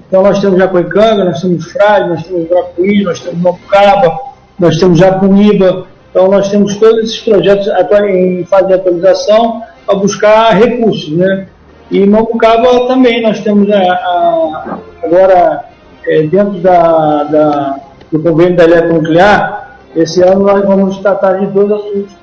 Então 0.08 0.24
nós 0.24 0.40
temos 0.40 0.58
Jacuecanga, 0.58 1.26
nós 1.26 1.42
temos 1.42 1.72
Frade, 1.72 2.10
nós 2.10 2.24
temos 2.24 2.48
Bracuí, 2.48 3.04
nós 3.04 3.20
temos 3.20 3.42
Mambucaba, 3.42 4.20
nós 4.60 4.78
temos 4.78 4.98
Jacuíba. 4.98 5.86
Então 6.10 6.28
nós 6.30 6.50
temos 6.50 6.76
todos 6.78 7.04
esses 7.04 7.20
projetos 7.20 7.68
em 8.08 8.46
fase 8.46 8.68
de 8.68 8.74
atualização 8.74 9.62
para 9.86 9.96
buscar 9.96 10.54
recursos, 10.54 11.10
né? 11.10 11.48
E 11.90 12.06
Mambucaba 12.06 12.88
também, 12.88 13.22
nós 13.22 13.40
temos 13.42 13.70
a, 13.72 13.80
a 13.80 14.80
agora, 15.04 15.66
é, 16.06 16.24
dentro 16.24 16.60
da, 16.60 17.24
da, 17.24 17.80
do 18.12 18.22
convênio 18.22 18.58
da 18.58 18.66
eletronuclear, 18.66 19.78
esse 19.96 20.22
ano 20.22 20.44
nós 20.44 20.66
vamos 20.66 20.98
tratar 20.98 21.34
de 21.40 21.48
dois 21.48 21.72
assuntos, 21.72 22.14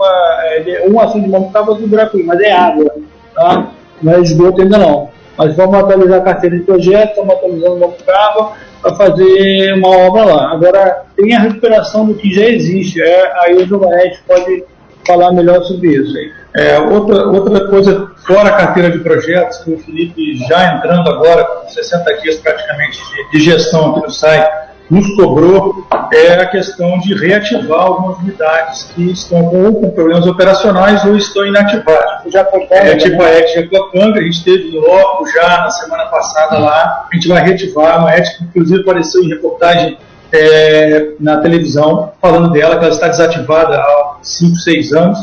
é, 0.45 0.87
um 0.89 1.01
assunto 1.01 1.25
de 1.25 1.31
Mambucaba 1.31 1.67
e 1.67 1.71
outro 1.71 1.89
Bracuí, 1.89 2.23
mas 2.23 2.41
é 2.41 2.53
água, 2.53 2.95
tá? 3.35 3.69
não 4.03 4.13
é 4.13 4.21
esgoto 4.21 4.61
ainda 4.61 4.79
não. 4.79 5.09
Mas 5.37 5.57
vamos 5.57 5.75
atualizar 5.75 6.21
a 6.21 6.25
carteira 6.25 6.57
de 6.57 6.63
projeto, 6.63 7.11
estamos 7.11 7.35
atualizando 7.35 7.79
Mambucaba 7.79 8.53
para 8.83 8.95
fazer 8.97 9.75
uma 9.75 9.89
obra 9.89 10.25
lá. 10.25 10.53
Agora, 10.53 11.05
tem 11.17 11.35
a 11.35 11.41
recuperação 11.41 12.07
do 12.07 12.15
que 12.15 12.33
já 12.33 12.45
existe, 12.45 13.01
é, 13.01 13.33
aí 13.41 13.57
o 13.57 13.67
Giovanete 13.67 14.21
pode 14.27 14.63
falar 15.07 15.33
melhor 15.33 15.63
sobre 15.65 15.89
isso 15.89 16.17
aí. 16.17 16.33
É, 16.57 16.79
outra, 16.79 17.27
outra 17.27 17.69
coisa, 17.69 18.11
fora 18.27 18.51
a 18.51 18.57
carteira 18.57 18.91
de 18.91 18.99
projetos, 19.01 19.59
que 19.59 19.73
o 19.73 19.79
Felipe 19.79 20.37
já 20.49 20.77
entrando 20.77 21.09
agora, 21.11 21.45
com 21.45 21.69
60 21.69 22.15
dias 22.23 22.37
praticamente 22.37 22.99
de, 22.99 23.39
de 23.39 23.45
gestão 23.45 23.91
aqui 23.91 24.03
no 24.03 24.11
SAI, 24.11 24.49
nos 24.91 25.15
cobrou 25.17 25.87
é 26.13 26.35
a 26.35 26.47
questão 26.47 26.99
de 26.99 27.15
reativar 27.15 27.81
algumas 27.81 28.19
unidades 28.19 28.85
que 28.95 29.11
estão 29.11 29.45
com, 29.49 29.75
com 29.75 29.91
problemas 29.91 30.27
operacionais 30.27 31.05
ou 31.05 31.17
estão 31.17 31.47
inativadas. 31.47 32.31
Já 32.33 32.47
é, 32.71 32.97
tipo 32.97 33.23
a 33.23 33.31
ET 33.31 33.57
Eclopanga, 33.57 34.21
a 34.21 34.23
gente 34.23 34.45
teve 34.45 34.71
no 34.71 34.81
loco 34.87 35.27
já 35.29 35.59
na 35.59 35.71
semana 35.71 36.05
passada 36.07 36.59
lá, 36.59 37.09
a 37.11 37.15
gente 37.15 37.29
vai 37.29 37.43
reativar 37.43 37.99
uma 37.99 38.15
ET 38.15 38.25
que 38.37 38.45
inclusive 38.45 38.83
apareceu 38.83 39.23
em 39.23 39.29
reportagem 39.29 39.99
é, 40.33 41.13
na 41.19 41.39
televisão 41.39 42.13
falando 42.21 42.51
dela, 42.51 42.77
que 42.79 42.85
ela 42.85 42.95
está 42.95 43.09
desativada 43.09 43.77
há 43.77 44.14
5, 44.25 44.57
6 44.57 44.93
anos. 44.93 45.19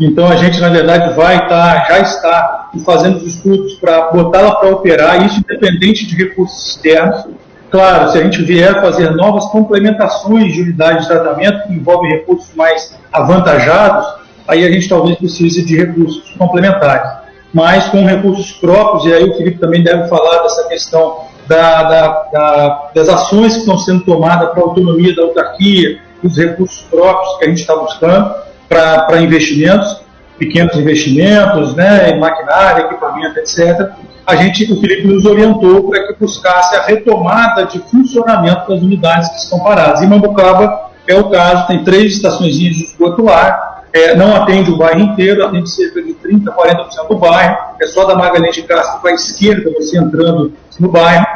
Então 0.00 0.28
a 0.28 0.36
gente, 0.36 0.60
na 0.60 0.68
verdade, 0.68 1.14
vai 1.14 1.36
estar, 1.36 1.48
tá, 1.80 1.86
já 1.88 1.98
está 2.00 2.70
fazendo 2.84 3.16
os 3.16 3.26
estudos 3.26 3.74
para 3.74 4.10
botá-la 4.12 4.54
para 4.54 4.70
operar, 4.70 5.24
isso 5.26 5.40
independente 5.40 6.06
de 6.06 6.14
recursos 6.14 6.68
externos. 6.68 7.26
Claro, 7.70 8.10
se 8.10 8.18
a 8.18 8.22
gente 8.22 8.42
vier 8.42 8.80
fazer 8.80 9.10
novas 9.10 9.46
complementações 9.46 10.52
de 10.52 10.62
unidade 10.62 11.02
de 11.02 11.08
tratamento 11.08 11.66
que 11.66 11.74
envolvem 11.74 12.10
recursos 12.12 12.54
mais 12.54 12.96
avantajados, 13.12 14.06
aí 14.46 14.64
a 14.64 14.70
gente 14.70 14.88
talvez 14.88 15.18
precise 15.18 15.64
de 15.64 15.76
recursos 15.76 16.30
complementares. 16.38 17.10
Mas 17.52 17.88
com 17.88 18.04
recursos 18.06 18.52
próprios, 18.52 19.04
e 19.04 19.12
aí 19.12 19.24
o 19.28 19.36
Felipe 19.36 19.58
também 19.58 19.82
deve 19.82 20.08
falar 20.08 20.42
dessa 20.42 20.68
questão 20.68 21.24
da, 21.46 21.82
da, 21.82 22.08
da, 22.32 22.90
das 22.94 23.08
ações 23.08 23.54
que 23.54 23.60
estão 23.60 23.78
sendo 23.78 24.04
tomadas 24.04 24.50
para 24.50 24.60
a 24.60 24.64
autonomia 24.64 25.14
da 25.14 25.22
autarquia, 25.22 25.98
os 26.22 26.36
recursos 26.36 26.82
próprios 26.90 27.38
que 27.38 27.44
a 27.44 27.48
gente 27.48 27.60
está 27.60 27.76
buscando 27.76 28.34
para 28.68 29.20
investimentos, 29.20 30.02
pequenos 30.38 30.76
investimentos, 30.76 31.74
né, 31.74 32.10
em 32.10 32.20
maquinária, 32.20 32.82
equipamento, 32.82 33.38
etc 33.38 33.92
a 34.28 34.36
gente, 34.36 34.70
o 34.70 34.78
Felipe 34.78 35.08
nos 35.08 35.24
orientou 35.24 35.88
para 35.88 36.06
que 36.06 36.20
buscasse 36.20 36.76
a 36.76 36.82
retomada 36.82 37.64
de 37.64 37.78
funcionamento 37.78 38.68
das 38.68 38.82
unidades 38.82 39.26
que 39.30 39.36
estão 39.36 39.58
paradas. 39.60 40.02
E 40.02 40.06
Mambucaba 40.06 40.90
é 41.06 41.14
o 41.14 41.30
caso, 41.30 41.66
tem 41.66 41.82
três 41.82 42.12
estações 42.12 42.54
de 42.54 42.68
esgoto 42.68 43.24
lá, 43.24 43.84
é, 43.90 44.14
não 44.14 44.36
atende 44.36 44.70
o 44.70 44.76
bairro 44.76 45.00
inteiro, 45.00 45.46
atende 45.46 45.70
cerca 45.70 46.02
de 46.02 46.12
30%, 46.12 46.44
40% 46.44 47.08
do 47.08 47.16
bairro, 47.16 47.56
é 47.80 47.86
só 47.86 48.04
da 48.04 48.14
Magalhães 48.14 48.54
de 48.54 48.64
Castro 48.64 49.00
para 49.00 49.12
a 49.12 49.14
esquerda, 49.14 49.70
você 49.70 49.96
entrando 49.96 50.52
no 50.78 50.88
bairro, 50.90 51.26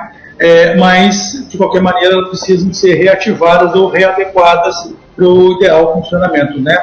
é, 0.42 0.76
mas, 0.76 1.46
de 1.48 1.56
qualquer 1.56 1.80
maneira, 1.80 2.26
precisam 2.26 2.72
ser 2.72 2.94
reativadas 2.94 3.74
ou 3.76 3.88
readequadas 3.88 4.74
para 5.14 5.24
o 5.24 5.52
ideal 5.52 5.94
funcionamento 5.94 6.60
né. 6.60 6.76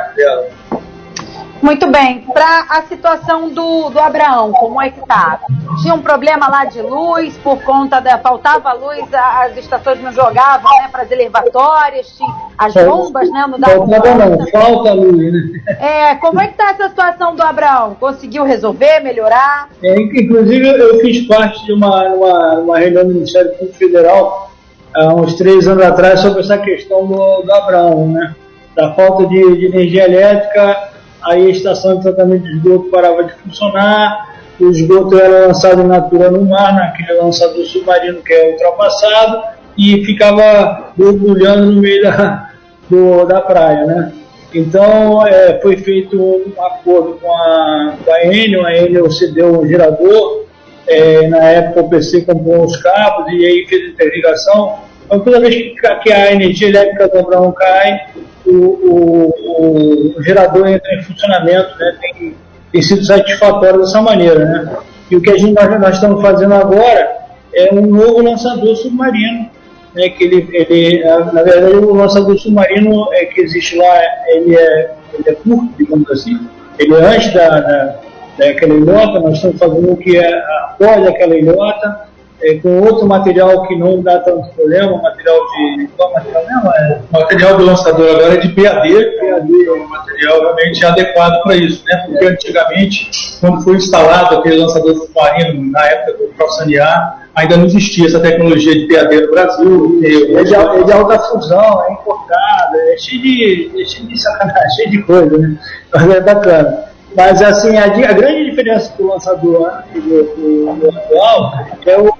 Muito 1.61 1.87
bem. 1.87 2.21
Para 2.33 2.65
a 2.69 2.83
situação 2.83 3.49
do, 3.49 3.89
do 3.89 3.99
Abraão, 3.99 4.51
como 4.53 4.81
é 4.81 4.89
que 4.89 5.05
tá? 5.05 5.39
Tinha 5.81 5.93
um 5.93 6.01
problema 6.01 6.47
lá 6.47 6.65
de 6.65 6.81
luz 6.81 7.37
por 7.43 7.61
conta 7.63 7.99
da 7.99 8.17
faltava 8.17 8.73
luz, 8.73 9.05
as 9.13 9.57
estações 9.57 10.01
não 10.01 10.11
jogavam, 10.11 10.69
né, 10.81 10.87
para 10.91 11.03
as 11.03 11.11
elevatórias, 11.11 12.15
tinha 12.17 12.33
as 12.57 12.73
bombas, 12.73 13.29
né, 13.29 13.45
não 13.49 13.59
dava. 13.59 13.87
Faltava 13.87 14.25
não, 14.25 14.47
falta 14.47 14.93
luz, 14.93 15.17
né? 15.17 15.61
É, 15.79 16.15
como 16.15 16.39
é 16.39 16.47
que 16.47 16.55
tá 16.55 16.71
essa 16.71 16.89
situação 16.89 17.35
do 17.35 17.43
Abraão? 17.43 17.95
Conseguiu 17.99 18.43
resolver, 18.43 18.99
melhorar? 19.01 19.69
É, 19.83 19.99
inclusive 20.01 20.67
eu 20.67 20.99
fiz 20.99 21.27
parte 21.27 21.65
de 21.65 21.73
uma, 21.73 22.03
uma, 22.03 22.53
uma 22.59 22.79
reunião 22.79 23.05
do 23.05 23.13
Ministério 23.13 23.51
Público 23.51 23.77
Federal 23.77 24.51
há 24.95 25.13
uns 25.13 25.35
três 25.35 25.67
anos 25.67 25.83
atrás 25.83 26.19
sobre 26.21 26.39
essa 26.39 26.57
questão 26.57 27.05
do, 27.05 27.41
do 27.41 27.53
Abraão, 27.53 28.07
né? 28.07 28.35
Da 28.75 28.93
falta 28.93 29.27
de, 29.27 29.57
de 29.57 29.65
energia 29.65 30.05
elétrica 30.05 30.88
aí 31.23 31.47
a 31.47 31.49
estação 31.49 31.97
de 31.97 32.03
tratamento 32.03 32.43
de 32.43 32.57
esgoto 32.57 32.89
parava 32.89 33.23
de 33.23 33.33
funcionar, 33.33 34.35
o 34.59 34.69
esgoto 34.69 35.17
era 35.17 35.47
lançado 35.47 35.81
em 35.81 35.87
natura 35.87 36.29
no 36.29 36.45
mar, 36.45 36.73
naquele 36.73 37.13
lançador 37.13 37.63
submarino 37.65 38.21
que 38.21 38.33
é 38.33 38.51
ultrapassado, 38.51 39.41
e 39.77 40.03
ficava 40.03 40.91
borbulhando 40.97 41.71
no 41.71 41.81
meio 41.81 42.03
da, 42.03 42.49
do, 42.89 43.25
da 43.25 43.41
praia, 43.41 43.85
né? 43.85 44.13
Então 44.53 45.25
é, 45.25 45.59
foi 45.61 45.77
feito 45.77 46.19
um 46.19 46.61
acordo 46.61 47.19
com 47.21 47.31
a, 47.31 47.93
com 48.03 48.11
a 48.11 48.25
Enel, 48.25 48.65
a 48.65 48.75
Enel 48.75 49.09
cedeu 49.11 49.61
um 49.61 49.67
gerador, 49.67 50.45
é, 50.87 51.27
na 51.27 51.43
época 51.49 51.81
o 51.81 51.89
PC 51.89 52.21
comprou 52.21 52.65
os 52.65 52.75
cabos 52.77 53.31
e 53.31 53.45
aí 53.45 53.65
fez 53.67 53.91
interligação. 53.91 54.79
Então 55.05 55.19
toda 55.19 55.39
vez 55.39 55.55
que, 55.55 55.75
que 55.75 56.11
a 56.11 56.33
energia 56.33 56.67
elétrica 56.67 57.07
do 57.07 57.19
Abraão 57.19 57.51
cai, 57.51 58.07
o, 58.45 58.51
o, 58.51 59.33
o, 59.59 60.23
gerador 60.23 60.67
entra 60.67 60.95
em 60.95 61.03
funcionamento, 61.03 61.77
né? 61.77 61.97
tem, 62.01 62.35
tem 62.71 62.81
sido 62.81 63.05
satisfatório 63.05 63.79
dessa 63.79 64.01
maneira. 64.01 64.45
Né? 64.45 64.77
E 65.11 65.15
o 65.15 65.21
que 65.21 65.31
a 65.31 65.37
gente, 65.37 65.53
nós, 65.53 65.79
nós 65.79 65.95
estamos 65.95 66.21
fazendo 66.21 66.53
agora 66.53 67.17
é 67.53 67.73
um 67.73 67.85
novo 67.87 68.21
lançador 68.21 68.75
submarino, 68.75 69.49
né? 69.95 70.09
que 70.09 70.23
ele, 70.23 70.47
ele, 70.51 71.03
na 71.03 71.43
verdade 71.43 71.75
o 71.75 71.93
lançador 71.93 72.37
submarino 72.37 73.07
é, 73.13 73.25
que 73.25 73.41
existe 73.41 73.75
lá, 73.75 74.01
ele 74.27 74.55
é, 74.55 74.91
ele 75.13 75.23
é 75.27 75.33
curto, 75.33 75.69
digamos 75.77 76.09
assim, 76.11 76.39
ele 76.77 76.93
é 76.93 77.05
antes 77.05 77.33
da, 77.33 77.59
da, 77.59 77.95
daquela 78.37 78.73
ilhota, 78.73 79.19
nós 79.19 79.35
estamos 79.35 79.57
fazendo 79.57 79.91
o 79.91 79.97
que 79.97 80.17
é 80.17 80.33
após 80.69 81.07
aquela 81.07 81.35
ilhota, 81.35 82.08
é, 82.41 82.55
com 82.55 82.81
outro 82.81 83.05
material 83.05 83.67
que 83.67 83.75
não 83.75 84.01
dá 84.01 84.19
tanto 84.19 84.49
problema, 84.55 85.01
material 85.01 85.37
de. 85.51 85.87
Qual 85.97 86.13
material 86.13 86.45
mesmo? 86.45 86.69
É? 86.69 87.01
O 87.11 87.13
material 87.13 87.57
do 87.57 87.65
lançador 87.65 88.09
agora 88.15 88.33
é 88.33 88.37
de 88.37 88.49
PAD, 88.49 88.89
PAD 89.19 89.67
é 89.67 89.71
um 89.71 89.87
material 89.87 90.39
realmente 90.41 90.85
adequado 90.85 91.43
para 91.43 91.55
isso, 91.55 91.83
né? 91.85 92.03
Porque 92.05 92.25
antigamente, 92.25 93.11
quando 93.41 93.61
foi 93.61 93.75
instalado 93.75 94.37
aquele 94.37 94.57
lançador 94.57 94.95
submarino, 94.95 95.71
na 95.71 95.85
época 95.85 96.17
do 96.17 96.29
Profissanear, 96.35 97.27
ainda 97.35 97.57
não 97.57 97.65
existia 97.65 98.07
essa 98.07 98.19
tecnologia 98.19 98.73
de 98.73 98.87
PAD 98.87 99.21
no 99.21 99.31
Brasil. 99.31 100.01
É 100.03 100.43
de, 100.43 100.55
é 100.55 100.83
de 100.83 100.91
alta 100.93 101.19
fusão, 101.19 101.83
é 101.87 101.93
importado, 101.93 102.75
é 102.87 102.97
cheio 102.97 103.21
de, 103.21 103.81
é 103.81 103.85
cheio 103.85 104.07
de 104.07 104.21
sacanagem, 104.21 104.69
cheio 104.75 104.91
de 104.91 105.01
coisa, 105.03 105.37
né? 105.37 105.57
Mas 105.93 106.09
é 106.09 106.21
bacana. 106.21 106.89
Mas 107.15 107.41
assim, 107.41 107.75
a, 107.77 107.85
a, 107.85 108.13
grande 108.13 108.49
diferença 108.49 108.93
do 108.97 109.07
lançador 109.07 109.83
do, 109.93 109.99
do, 109.99 110.73
do 110.75 110.97
atual 110.97 111.53
é 111.85 111.97
o, 111.97 112.13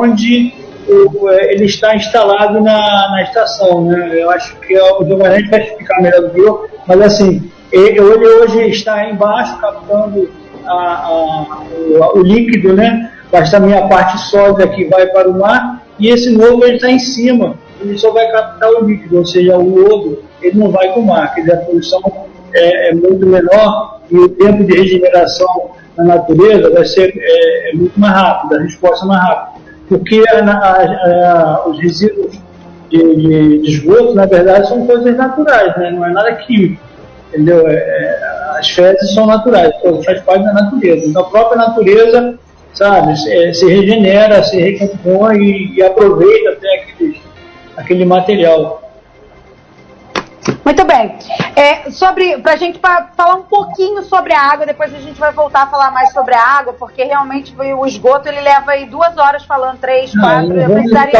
onde 0.00 0.54
o, 0.88 1.30
é, 1.30 1.52
ele 1.52 1.64
está 1.64 1.96
instalado 1.96 2.60
na, 2.60 3.10
na 3.10 3.22
estação. 3.22 3.84
Né? 3.84 4.22
Eu 4.22 4.30
acho 4.30 4.56
que 4.60 4.78
o 4.78 5.04
Giovanni 5.04 5.48
vai 5.48 5.62
explicar 5.62 6.00
melhor 6.00 6.22
do 6.22 6.30
que 6.30 6.40
eu, 6.40 6.66
mas 6.86 7.00
assim, 7.00 7.50
ele, 7.72 8.00
hoje 8.00 8.68
está 8.68 9.08
embaixo 9.10 9.58
captando 9.58 10.30
a, 10.64 10.72
a, 10.72 11.62
o, 11.78 12.18
o, 12.18 12.22
líquido, 12.22 12.72
né? 12.74 13.12
Basta 13.30 13.56
a 13.56 13.60
minha 13.60 13.88
parte 13.88 14.18
sólida 14.28 14.68
que 14.68 14.84
vai 14.84 15.06
para 15.06 15.28
o 15.28 15.38
mar, 15.38 15.82
e 15.98 16.08
esse 16.08 16.30
novo 16.30 16.64
ele 16.64 16.76
está 16.76 16.90
em 16.90 16.98
cima, 16.98 17.56
ele 17.80 17.98
só 17.98 18.12
vai 18.12 18.30
captar 18.30 18.70
o 18.70 18.84
líquido, 18.84 19.18
ou 19.18 19.26
seja, 19.26 19.58
o 19.58 19.68
lodo, 19.68 20.22
ele 20.40 20.58
não 20.58 20.70
vai 20.70 20.92
para 20.92 21.00
o 21.00 21.06
mar, 21.06 21.34
quer 21.34 21.40
dizer, 21.40 21.54
a 21.54 21.56
poluição 21.58 22.00
é, 22.56 22.90
é 22.90 22.94
muito 22.94 23.26
menor 23.26 24.00
e 24.10 24.18
o 24.18 24.28
tempo 24.28 24.64
de 24.64 24.76
regeneração 24.76 25.70
na 25.96 26.04
natureza 26.04 26.70
vai 26.70 26.84
ser 26.84 27.12
é, 27.16 27.70
é 27.70 27.74
muito 27.74 27.98
mais 27.98 28.14
rápido, 28.14 28.54
a 28.54 28.62
resposta 28.62 29.04
é 29.04 29.08
mais 29.08 29.22
rápida. 29.22 29.56
Porque 29.88 30.22
a, 30.28 30.44
a, 30.44 31.62
a, 31.62 31.68
os 31.68 31.78
resíduos 31.78 32.38
de, 32.90 33.16
de, 33.16 33.58
de, 33.60 33.70
esgoto, 33.70 34.14
na 34.14 34.26
verdade, 34.26 34.68
são 34.68 34.86
coisas 34.86 35.16
naturais, 35.16 35.76
né? 35.76 35.90
não 35.90 36.04
é 36.04 36.12
nada 36.12 36.32
químico. 36.34 36.82
Entendeu? 37.28 37.66
É, 37.68 37.74
é 37.74 38.36
as 38.58 38.70
fezes 38.70 39.12
são 39.12 39.26
naturais, 39.26 39.70
então 39.78 40.02
faz 40.02 40.20
parte 40.22 40.44
da 40.44 40.52
natureza. 40.52 41.06
Então 41.06 41.22
a 41.22 41.30
própria 41.30 41.58
natureza, 41.58 42.38
sabe, 42.72 43.16
se, 43.16 43.54
se 43.54 43.66
regenera, 43.66 44.42
se 44.42 44.58
recompõe 44.58 45.36
e, 45.38 45.74
e 45.76 45.82
aproveita 45.82 46.50
até 46.50 46.74
aquele, 46.74 47.20
aquele 47.76 48.04
material. 48.04 48.82
Muito 50.64 50.84
bem. 50.84 51.16
É, 51.54 51.90
sobre, 51.90 52.38
pra 52.38 52.56
gente 52.56 52.78
pra 52.78 53.08
falar 53.16 53.36
um 53.36 53.42
pouquinho 53.42 54.02
sobre 54.04 54.32
a 54.32 54.40
água, 54.40 54.66
depois 54.66 54.94
a 54.94 54.98
gente 54.98 55.18
vai 55.18 55.32
voltar 55.32 55.62
a 55.62 55.66
falar 55.66 55.90
mais 55.90 56.12
sobre 56.12 56.34
a 56.34 56.40
água, 56.40 56.74
porque 56.74 57.02
realmente 57.04 57.54
o 57.56 57.86
esgoto 57.86 58.28
ele 58.28 58.40
leva 58.40 58.72
aí 58.72 58.86
duas 58.86 59.16
horas 59.16 59.44
falando, 59.44 59.78
três, 59.78 60.12
quatro. 60.12 60.52
Ah, 60.52 60.62
eu 60.62 60.70
precisaria. 60.70 61.12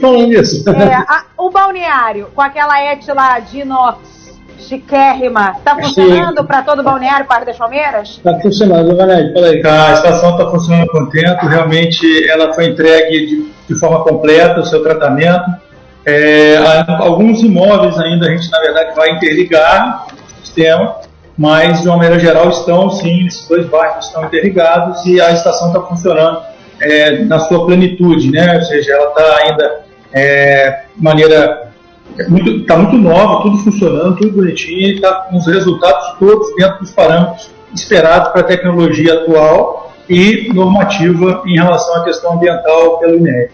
falando 0.00 0.32
isso. 0.32 0.68
É, 0.70 0.94
a, 0.94 1.24
o 1.38 1.50
balneário, 1.50 2.28
com 2.34 2.42
aquela 2.42 2.92
et 2.92 3.06
lá 3.12 3.38
de 3.38 3.60
inox 3.60 4.22
chiquérrima, 4.58 5.56
está 5.58 5.74
funcionando 5.74 6.44
para 6.44 6.62
todo 6.62 6.80
o 6.80 6.82
balneário 6.84 7.26
Parque 7.26 7.46
das 7.46 7.56
Palmeiras? 7.56 8.10
Está 8.10 8.38
funcionando, 8.40 8.96
Vanessa, 8.96 9.32
peraí. 9.32 9.62
A 9.64 9.92
estação 9.92 10.30
está 10.30 10.50
funcionando 10.50 10.86
com 10.88 11.06
tempo, 11.06 11.46
realmente 11.46 12.28
ela 12.28 12.52
foi 12.52 12.66
entregue 12.66 13.26
de, 13.26 13.52
de 13.68 13.80
forma 13.80 14.04
completa, 14.04 14.60
o 14.60 14.64
seu 14.64 14.82
tratamento 14.82 15.50
é, 16.04 16.56
alguns 16.98 17.42
imóveis 17.42 17.98
ainda 17.98 18.26
a 18.26 18.30
gente, 18.30 18.50
na 18.50 18.60
verdade, 18.60 18.94
vai 18.96 19.10
interligar 19.10 20.06
o 20.12 20.44
sistema, 20.44 20.96
mas, 21.36 21.80
de 21.80 21.88
uma 21.88 21.96
maneira 21.96 22.18
geral, 22.18 22.48
estão 22.50 22.90
sim, 22.90 23.26
esses 23.26 23.46
dois 23.46 23.66
bairros 23.66 24.06
estão 24.06 24.24
interligados 24.24 25.04
e 25.06 25.20
a 25.20 25.30
estação 25.32 25.68
está 25.68 25.80
funcionando 25.80 26.42
é, 26.80 27.24
na 27.24 27.38
sua 27.40 27.64
plenitude, 27.64 28.30
né? 28.30 28.56
ou 28.56 28.62
seja, 28.62 28.92
ela 28.92 29.08
está 29.08 29.38
ainda 29.44 29.80
é, 30.12 30.82
de 30.94 31.02
maneira 31.02 31.72
muito, 32.28 32.66
tá 32.66 32.76
muito 32.76 32.96
nova, 32.96 33.42
tudo 33.42 33.58
funcionando, 33.58 34.16
tudo 34.16 34.32
bonitinho, 34.32 34.78
e 34.78 34.94
está 34.94 35.12
com 35.12 35.36
os 35.36 35.46
resultados 35.46 36.18
todos 36.18 36.54
dentro 36.56 36.80
dos 36.80 36.90
parâmetros 36.90 37.50
esperados 37.74 38.28
para 38.30 38.42
a 38.42 38.44
tecnologia 38.44 39.14
atual 39.14 39.92
e 40.08 40.52
normativa 40.52 41.42
em 41.46 41.54
relação 41.54 41.96
à 41.96 42.04
questão 42.04 42.34
ambiental 42.34 42.98
pelo 42.98 43.16
INEA. 43.16 43.50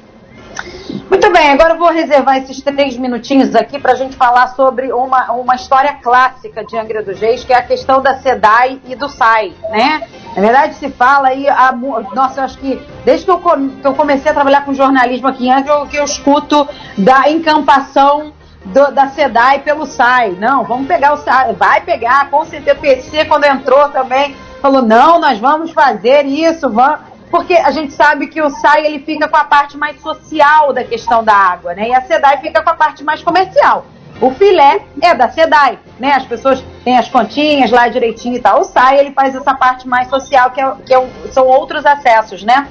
Muito 0.90 1.31
bem, 1.31 1.51
agora 1.51 1.74
eu 1.74 1.79
vou 1.79 1.90
reservar 1.90 2.38
esses 2.38 2.62
três 2.62 2.96
minutinhos 2.96 3.55
aqui 3.55 3.79
para 3.79 3.92
a 3.92 3.94
gente 3.94 4.16
falar 4.16 4.48
sobre 4.48 4.90
uma, 4.92 5.33
uma 5.33 5.55
história 5.55 5.92
clássica 6.03 6.64
de 6.64 6.79
Angra 6.79 7.03
dos 7.03 7.20
Reis, 7.20 7.44
que 7.44 7.53
é 7.53 7.57
a 7.57 7.62
questão 7.62 8.01
da 8.01 8.16
SEDAI 8.16 8.81
e 8.87 8.96
do 8.96 9.09
SAI, 9.09 9.53
né? 9.70 10.09
Na 10.35 10.40
verdade, 10.40 10.74
se 10.77 10.88
fala 10.88 11.29
aí, 11.29 11.46
a, 11.46 11.72
nossa, 12.14 12.40
eu 12.40 12.44
acho 12.44 12.59
que 12.59 12.81
desde 13.05 13.27
que 13.27 13.31
eu, 13.31 13.38
que 13.38 13.87
eu 13.87 13.94
comecei 13.94 14.31
a 14.31 14.35
trabalhar 14.35 14.64
com 14.64 14.72
jornalismo 14.72 15.29
aqui 15.29 15.48
em 15.48 15.53
Angra, 15.53 15.74
eu, 15.74 15.87
que 15.87 15.96
eu 15.96 16.05
escuto 16.05 16.66
da 16.96 17.31
encampação 17.31 18.33
do, 18.64 18.90
da 18.90 19.09
SEDAI 19.09 19.61
pelo 19.61 19.85
SAI. 19.85 20.37
Não, 20.38 20.64
vamos 20.64 20.87
pegar 20.87 21.12
o 21.12 21.18
SAI, 21.18 21.53
vai 21.53 21.83
pegar, 21.83 22.31
com 22.31 22.44
certeza, 22.46 22.79
o 22.79 22.81
PC 22.81 23.27
quando 23.27 23.44
entrou 23.44 23.88
também, 23.90 24.35
falou, 24.62 24.83
não, 24.83 25.20
nós 25.20 25.38
vamos 25.38 25.70
fazer 25.70 26.24
isso, 26.24 26.70
vamos 26.70 27.07
porque 27.30 27.54
a 27.54 27.70
gente 27.70 27.92
sabe 27.92 28.26
que 28.28 28.40
o 28.40 28.50
SAI 28.50 28.86
ele 28.86 29.00
fica 29.00 29.28
com 29.28 29.36
a 29.36 29.44
parte 29.44 29.76
mais 29.76 30.00
social 30.00 30.72
da 30.72 30.84
questão 30.84 31.22
da 31.22 31.34
água, 31.34 31.74
né? 31.74 31.88
E 31.88 31.94
a 31.94 32.02
SEDAI 32.02 32.38
fica 32.38 32.62
com 32.62 32.70
a 32.70 32.74
parte 32.74 33.04
mais 33.04 33.22
comercial. 33.22 33.84
O 34.20 34.30
filé 34.32 34.80
é 35.00 35.14
da 35.14 35.28
SEDAI, 35.28 35.78
né? 35.98 36.14
As 36.14 36.24
pessoas 36.24 36.64
têm 36.84 36.98
as 36.98 37.08
continhas 37.08 37.70
lá 37.70 37.88
direitinho 37.88 38.36
e 38.36 38.40
tal. 38.40 38.60
O 38.60 38.64
SAI 38.64 38.98
ele 38.98 39.12
faz 39.12 39.34
essa 39.34 39.54
parte 39.54 39.86
mais 39.86 40.08
social, 40.08 40.50
que, 40.50 40.60
é, 40.60 40.72
que 40.84 40.94
é, 40.94 41.08
são 41.30 41.46
outros 41.46 41.84
acessos, 41.86 42.42
né? 42.42 42.68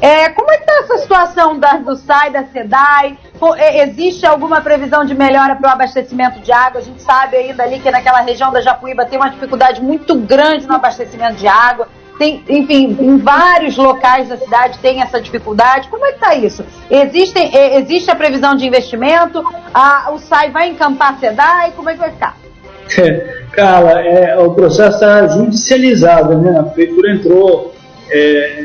É, 0.00 0.28
como 0.28 0.50
é 0.50 0.58
que 0.58 0.64
está 0.64 0.74
essa 0.80 0.98
situação 0.98 1.58
da, 1.58 1.78
do 1.78 1.96
SAI, 1.96 2.30
da 2.30 2.44
SEDAI? 2.44 3.18
É, 3.56 3.82
existe 3.82 4.26
alguma 4.26 4.60
previsão 4.60 5.04
de 5.04 5.14
melhora 5.14 5.56
para 5.56 5.70
o 5.70 5.72
abastecimento 5.72 6.38
de 6.40 6.52
água? 6.52 6.80
A 6.80 6.84
gente 6.84 7.00
sabe 7.02 7.36
ainda 7.36 7.62
ali 7.62 7.80
que 7.80 7.90
naquela 7.90 8.20
região 8.20 8.52
da 8.52 8.60
Japuíba 8.60 9.06
tem 9.06 9.18
uma 9.18 9.30
dificuldade 9.30 9.82
muito 9.82 10.14
grande 10.14 10.66
no 10.66 10.74
abastecimento 10.74 11.36
de 11.36 11.48
água 11.48 11.88
tem, 12.18 12.42
enfim, 12.48 12.96
em 12.98 13.18
vários 13.18 13.76
locais 13.76 14.28
da 14.28 14.36
cidade 14.36 14.78
tem 14.78 15.02
essa 15.02 15.20
dificuldade. 15.20 15.88
Como 15.88 16.04
é 16.06 16.10
que 16.10 16.14
está 16.14 16.34
isso? 16.34 16.64
Existem, 16.90 17.54
é, 17.54 17.78
existe 17.78 18.10
a 18.10 18.14
previsão 18.14 18.54
de 18.54 18.66
investimento? 18.66 19.42
A, 19.72 20.10
o 20.12 20.18
SAI 20.18 20.50
vai 20.50 20.68
encampar 20.68 21.14
a 21.14 21.16
SEDAI? 21.18 21.72
Como 21.72 21.90
é 21.90 21.92
que 21.92 21.98
vai 21.98 22.10
ficar? 22.10 22.36
É, 22.98 23.42
Carla, 23.50 24.00
é, 24.00 24.38
o 24.38 24.52
processo 24.52 24.94
está 24.94 25.26
judicializado, 25.26 26.38
né? 26.38 26.56
A 26.56 26.62
prefeitura 26.62 27.10
entrou 27.10 27.74
é, 28.08 28.64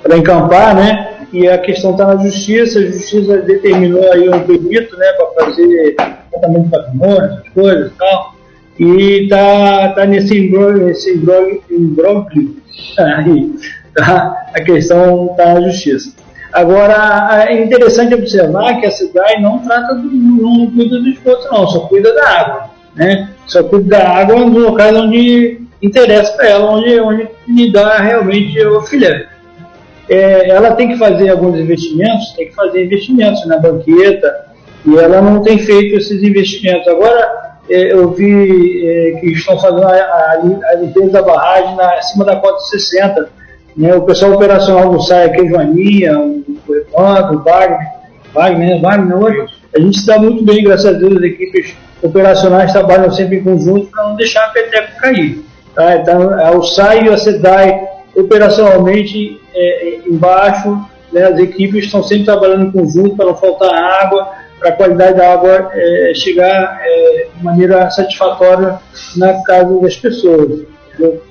para 0.00 0.16
encampar, 0.16 0.76
né? 0.76 1.26
E 1.32 1.48
a 1.48 1.58
questão 1.58 1.90
está 1.90 2.14
na 2.14 2.22
justiça, 2.22 2.78
a 2.78 2.86
justiça 2.86 3.38
determinou 3.38 4.08
aí 4.12 4.28
um 4.28 4.38
perito, 4.38 4.96
né, 4.96 5.12
para 5.14 5.46
fazer 5.46 5.96
tratamento 6.30 6.64
de 6.64 6.70
patrimônio, 6.70 7.24
essas 7.24 7.48
coisas 7.48 7.90
e 7.90 7.94
tal 7.96 8.34
e 8.78 9.28
tá, 9.28 9.92
tá 9.94 10.06
nesse 10.06 10.38
imbróglio, 10.38 10.88
esse 10.88 11.12
imbróglio, 11.12 12.56
aí, 12.98 13.52
tá? 13.94 14.46
a 14.54 14.60
questão 14.62 15.28
está 15.30 15.54
na 15.54 15.60
justiça. 15.68 16.14
Agora, 16.52 17.46
é 17.48 17.62
interessante 17.62 18.14
observar 18.14 18.78
que 18.78 18.86
a 18.86 18.90
cidade 18.90 19.40
não 19.40 19.58
trata, 19.60 19.94
do, 19.94 20.10
não 20.10 20.70
cuida 20.70 20.98
do 20.98 21.08
esgoto 21.08 21.48
não, 21.50 21.66
só 21.66 21.80
cuida 21.80 22.14
da 22.14 22.28
água, 22.28 22.70
né? 22.94 23.30
Só 23.46 23.62
cuida 23.64 23.98
da 23.98 24.08
água 24.08 24.36
nos 24.36 24.62
locais 24.62 24.94
onde 24.94 25.62
interessa 25.80 26.32
para 26.34 26.48
ela, 26.48 26.70
onde, 26.70 27.00
onde 27.00 27.28
lhe 27.48 27.72
dá 27.72 27.98
realmente 27.98 28.58
o 28.66 28.82
filé. 28.82 29.26
É, 30.08 30.50
ela 30.50 30.74
tem 30.74 30.88
que 30.88 30.98
fazer 30.98 31.30
alguns 31.30 31.58
investimentos, 31.58 32.32
tem 32.36 32.48
que 32.48 32.54
fazer 32.54 32.84
investimentos 32.84 33.46
na 33.46 33.58
banqueta, 33.58 34.46
e 34.84 34.96
ela 34.96 35.22
não 35.22 35.42
tem 35.42 35.58
feito 35.58 35.96
esses 35.96 36.22
investimentos. 36.22 36.86
Agora, 36.86 37.51
eu 37.72 38.10
vi 38.12 38.86
é, 38.86 39.20
que 39.20 39.32
estão 39.32 39.58
fazendo 39.58 39.86
a, 39.86 40.76
limpeza 40.80 41.10
da 41.10 41.22
barragem 41.22 41.74
na, 41.76 41.94
acima 41.94 42.24
da 42.24 42.36
cota 42.36 42.58
60. 42.58 43.28
Né? 43.76 43.94
O 43.94 44.02
pessoal 44.02 44.32
operacional 44.32 44.90
do 44.90 45.00
SAI 45.00 45.24
aqui, 45.26 45.48
Joaninha, 45.48 46.18
o 46.18 46.74
Evandro, 46.74 47.38
o 47.38 47.42
Wagner, 47.42 47.78
Wagner, 48.34 48.80
Wagner, 48.80 49.16
hoje, 49.16 49.46
a 49.74 49.80
gente 49.80 49.98
está 49.98 50.18
muito 50.18 50.44
bem, 50.44 50.62
graças 50.62 50.86
a 50.86 50.92
Deus, 50.92 51.16
as 51.16 51.22
equipes 51.22 51.74
operacionais 52.02 52.72
trabalham 52.72 53.10
sempre 53.10 53.38
em 53.38 53.44
conjunto 53.44 53.86
para 53.86 54.04
não 54.04 54.16
deixar 54.16 54.44
a 54.46 54.48
peteca 54.50 54.92
cair. 55.00 55.42
Tá? 55.74 55.96
Então, 55.96 56.58
o 56.58 56.62
SAI 56.62 57.06
e 57.06 57.08
a 57.08 57.16
SEDAI 57.16 57.88
operacionalmente 58.14 59.40
é, 59.54 60.00
embaixo, 60.06 60.78
né? 61.10 61.24
as 61.24 61.38
equipes 61.38 61.86
estão 61.86 62.02
sempre 62.02 62.24
trabalhando 62.24 62.66
em 62.66 62.72
conjunto 62.72 63.16
para 63.16 63.26
não 63.26 63.36
faltar 63.36 63.72
água, 63.72 64.28
para 64.58 64.70
a 64.70 64.72
qualidade 64.72 65.16
da 65.16 65.32
água 65.32 65.70
é, 65.72 66.12
chegar 66.14 66.80
é, 66.82 67.26
maneira 67.42 67.90
satisfatória 67.90 68.78
na 69.16 69.42
casa 69.42 69.80
das 69.80 69.96
pessoas. 69.96 70.60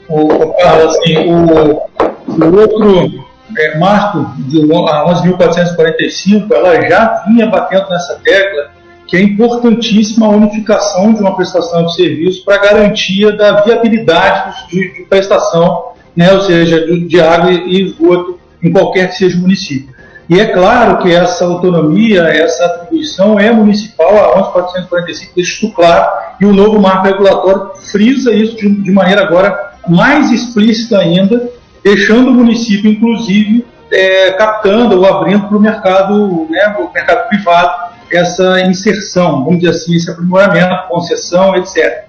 O, 0.10 0.54
assim, 0.90 1.18
o, 1.30 1.82
o 2.28 2.60
outro 2.60 3.24
é, 3.58 3.78
marco 3.78 4.34
de 4.44 4.60
11.445, 4.62 6.52
ela 6.52 6.82
já 6.90 7.24
vinha 7.28 7.48
batendo 7.48 7.90
nessa 7.90 8.20
tecla 8.24 8.72
que 9.08 9.18
é 9.18 9.22
importantíssima 9.22 10.26
a 10.26 10.30
unificação 10.30 11.14
de 11.14 11.20
uma 11.20 11.36
prestação 11.36 11.86
de 11.86 11.96
serviço 11.96 12.46
para 12.46 12.58
garantia 12.58 13.34
da 13.34 13.62
viabilidade 13.62 14.68
de, 14.70 14.94
de 14.94 15.02
prestação, 15.02 15.92
né, 16.16 16.32
ou 16.32 16.42
seja, 16.42 16.86
de, 16.86 17.08
de 17.08 17.20
água 17.20 17.52
e 17.52 17.82
esgoto 17.82 18.40
em 18.64 18.72
qualquer 18.72 19.10
que 19.10 19.18
seja 19.18 19.38
o 19.38 19.42
município. 19.42 19.94
E 20.32 20.40
é 20.40 20.46
claro 20.46 21.00
que 21.00 21.14
essa 21.14 21.44
autonomia, 21.44 22.22
essa 22.22 22.64
atribuição 22.64 23.38
é 23.38 23.52
municipal, 23.52 24.16
a 24.16 24.54
11.445 24.54 25.30
deixa 25.36 25.52
isso 25.66 25.74
claro, 25.74 26.10
e 26.40 26.46
o 26.46 26.54
novo 26.54 26.80
marco 26.80 27.04
regulatório 27.06 27.72
frisa 27.92 28.32
isso 28.32 28.56
de, 28.56 28.92
maneira 28.92 29.24
agora 29.24 29.74
mais 29.90 30.32
explícita 30.32 31.00
ainda, 31.00 31.50
deixando 31.84 32.30
o 32.30 32.34
município, 32.34 32.90
inclusive, 32.90 33.66
é, 33.92 34.32
captando 34.32 35.00
ou 35.00 35.06
abrindo 35.06 35.50
para 35.50 35.58
o 35.58 35.60
mercado, 35.60 36.48
né, 36.50 36.78
mercado 36.96 37.28
privado, 37.28 37.92
essa 38.10 38.62
inserção, 38.62 39.44
vamos 39.44 39.60
dizer 39.60 39.72
assim, 39.72 39.98
esse 39.98 40.10
aprimoramento, 40.10 40.88
concessão, 40.88 41.58
etc. 41.58 42.06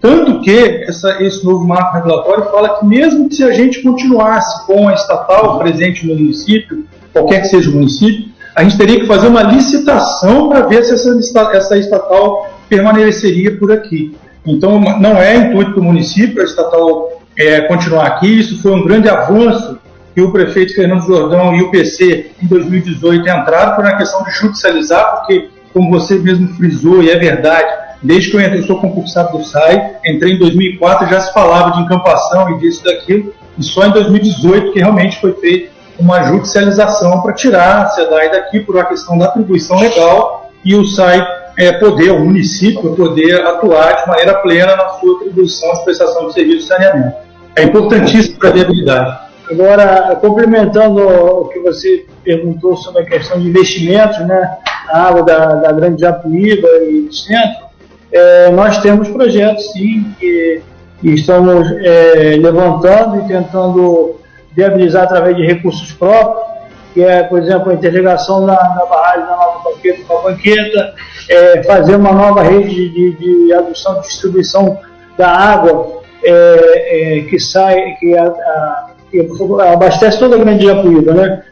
Tanto 0.00 0.40
que 0.40 0.84
essa, 0.88 1.22
esse 1.22 1.44
novo 1.44 1.64
marco 1.68 1.94
regulatório 1.94 2.50
fala 2.50 2.80
que 2.80 2.84
mesmo 2.84 3.28
que 3.28 3.36
se 3.36 3.44
a 3.44 3.52
gente 3.52 3.80
continuasse 3.80 4.66
com 4.66 4.88
a 4.88 4.94
estatal 4.94 5.56
presente 5.60 6.04
no 6.04 6.16
município, 6.16 6.84
qualquer 7.12 7.42
que 7.42 7.48
seja 7.48 7.70
o 7.70 7.74
município, 7.74 8.28
a 8.54 8.62
gente 8.62 8.76
teria 8.76 9.00
que 9.00 9.06
fazer 9.06 9.28
uma 9.28 9.42
licitação 9.42 10.48
para 10.48 10.66
ver 10.66 10.84
se 10.84 10.94
essa, 10.94 11.50
essa 11.52 11.78
estatal 11.78 12.50
permaneceria 12.68 13.56
por 13.56 13.72
aqui. 13.72 14.14
Então, 14.46 14.80
não 14.80 15.16
é 15.16 15.36
intuito 15.36 15.72
do 15.72 15.82
município 15.82 16.40
a 16.40 16.44
estatal 16.44 17.20
é, 17.36 17.62
continuar 17.62 18.06
aqui. 18.06 18.40
Isso 18.40 18.60
foi 18.60 18.72
um 18.72 18.84
grande 18.84 19.08
avanço 19.08 19.78
que 20.14 20.20
o 20.20 20.32
prefeito 20.32 20.74
Fernando 20.74 21.06
Jordão 21.06 21.54
e 21.54 21.62
o 21.62 21.70
PC 21.70 22.32
em 22.42 22.46
2018 22.46 23.20
entraram 23.28 23.76
por 23.76 23.84
uma 23.84 23.96
questão 23.96 24.24
de 24.24 24.30
judicializar, 24.32 25.18
porque, 25.18 25.48
como 25.72 25.90
você 25.90 26.18
mesmo 26.18 26.48
frisou, 26.56 27.02
e 27.02 27.10
é 27.10 27.16
verdade, 27.16 27.68
desde 28.02 28.30
que 28.30 28.36
eu, 28.36 28.40
entrei, 28.40 28.60
eu 28.60 28.66
sou 28.66 28.80
concursado 28.80 29.36
do 29.36 29.44
SAI, 29.44 29.96
entrei 30.04 30.34
em 30.34 30.38
2004, 30.38 31.08
já 31.08 31.20
se 31.20 31.32
falava 31.32 31.72
de 31.72 31.82
encampação 31.82 32.50
e 32.50 32.58
disso 32.58 32.82
e 32.84 32.92
daquilo, 32.92 33.32
e 33.56 33.62
só 33.62 33.86
em 33.86 33.92
2018 33.92 34.72
que 34.72 34.80
realmente 34.80 35.20
foi 35.20 35.32
feito 35.34 35.70
uma 36.00 36.22
judicialização 36.22 37.20
para 37.20 37.34
tirar 37.34 37.82
a 37.82 37.88
SEDAI 37.88 38.30
daqui 38.30 38.60
por 38.60 38.76
uma 38.76 38.84
questão 38.84 39.18
da 39.18 39.26
atribuição 39.26 39.78
legal 39.78 40.50
e 40.64 40.74
o 40.74 40.84
SAI 40.84 41.26
é, 41.58 41.72
poder, 41.72 42.10
o 42.12 42.20
município 42.20 42.94
poder 42.94 43.46
atuar 43.46 44.02
de 44.02 44.08
maneira 44.08 44.34
plena 44.34 44.76
na 44.76 44.88
sua 44.90 45.16
atribuição 45.16 45.72
de 45.74 45.84
prestação 45.84 46.28
de 46.28 46.34
serviço 46.34 46.58
de 46.58 46.64
saneamento. 46.64 47.16
É 47.56 47.64
importantíssimo 47.64 48.38
para 48.38 48.48
a 48.48 48.52
viabilidade. 48.52 49.18
Agora, 49.50 50.16
complementando 50.20 51.00
o 51.00 51.48
que 51.48 51.58
você 51.58 52.06
perguntou 52.22 52.76
sobre 52.76 53.02
a 53.02 53.04
questão 53.04 53.38
de 53.40 53.48
investimentos, 53.48 54.18
né, 54.20 54.58
a 54.88 55.08
água 55.08 55.22
da, 55.22 55.54
da 55.56 55.72
Grande 55.72 56.00
Japuíba 56.00 56.68
e 56.88 57.02
do 57.02 57.12
centro, 57.12 57.66
é, 58.12 58.50
nós 58.50 58.78
temos 58.78 59.08
projetos, 59.08 59.72
sim, 59.72 60.06
que, 60.18 60.62
que 61.00 61.10
estamos 61.10 61.68
é, 61.82 62.36
levantando 62.40 63.20
e 63.20 63.28
tentando 63.28 64.19
viabilizar 64.60 65.04
através 65.04 65.36
de 65.36 65.46
recursos 65.46 65.92
próprios, 65.92 66.50
que 66.92 67.02
é, 67.02 67.22
por 67.22 67.38
exemplo, 67.38 67.70
a 67.70 67.74
interligação 67.74 68.44
da, 68.46 68.54
da 68.54 68.86
barragem 68.86 69.26
da 69.26 69.36
nova 69.36 69.70
banqueta 69.70 70.02
com 70.06 70.18
a 70.18 70.22
banqueta, 70.22 70.94
é, 71.28 71.62
fazer 71.62 71.96
uma 71.96 72.12
nova 72.12 72.42
rede 72.42 72.88
de, 72.88 73.12
de 73.12 73.52
adução 73.52 73.98
e 73.98 74.00
distribuição 74.02 74.78
da 75.16 75.28
água 75.28 76.02
é, 76.22 77.18
é, 77.18 77.20
que 77.22 77.38
sai, 77.38 77.94
que, 77.98 78.16
a, 78.16 78.24
a, 78.24 78.90
que, 79.10 79.26
abastece 79.72 80.18
toda 80.18 80.36
a 80.36 80.38
grande 80.38 80.66
Japuíba. 80.66 81.14
Né? 81.14 81.42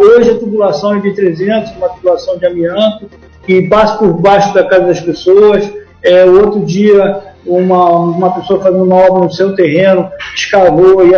Hoje 0.00 0.30
a 0.30 0.38
tubulação 0.38 0.96
é 0.96 1.00
de 1.00 1.14
300, 1.14 1.76
uma 1.76 1.88
tubulação 1.90 2.38
de 2.38 2.46
amianto, 2.46 3.10
que 3.46 3.68
passa 3.68 3.98
por 3.98 4.14
baixo 4.14 4.52
da 4.54 4.64
casa 4.64 4.86
das 4.86 5.00
pessoas. 5.00 5.70
É, 6.02 6.24
outro 6.24 6.64
dia 6.64 7.20
uma, 7.46 7.90
uma 7.98 8.30
pessoa 8.34 8.62
fazendo 8.62 8.84
uma 8.84 8.96
obra 8.96 9.24
no 9.24 9.32
seu 9.32 9.54
terreno, 9.54 10.10
escavou 10.34 11.06
e, 11.06 11.12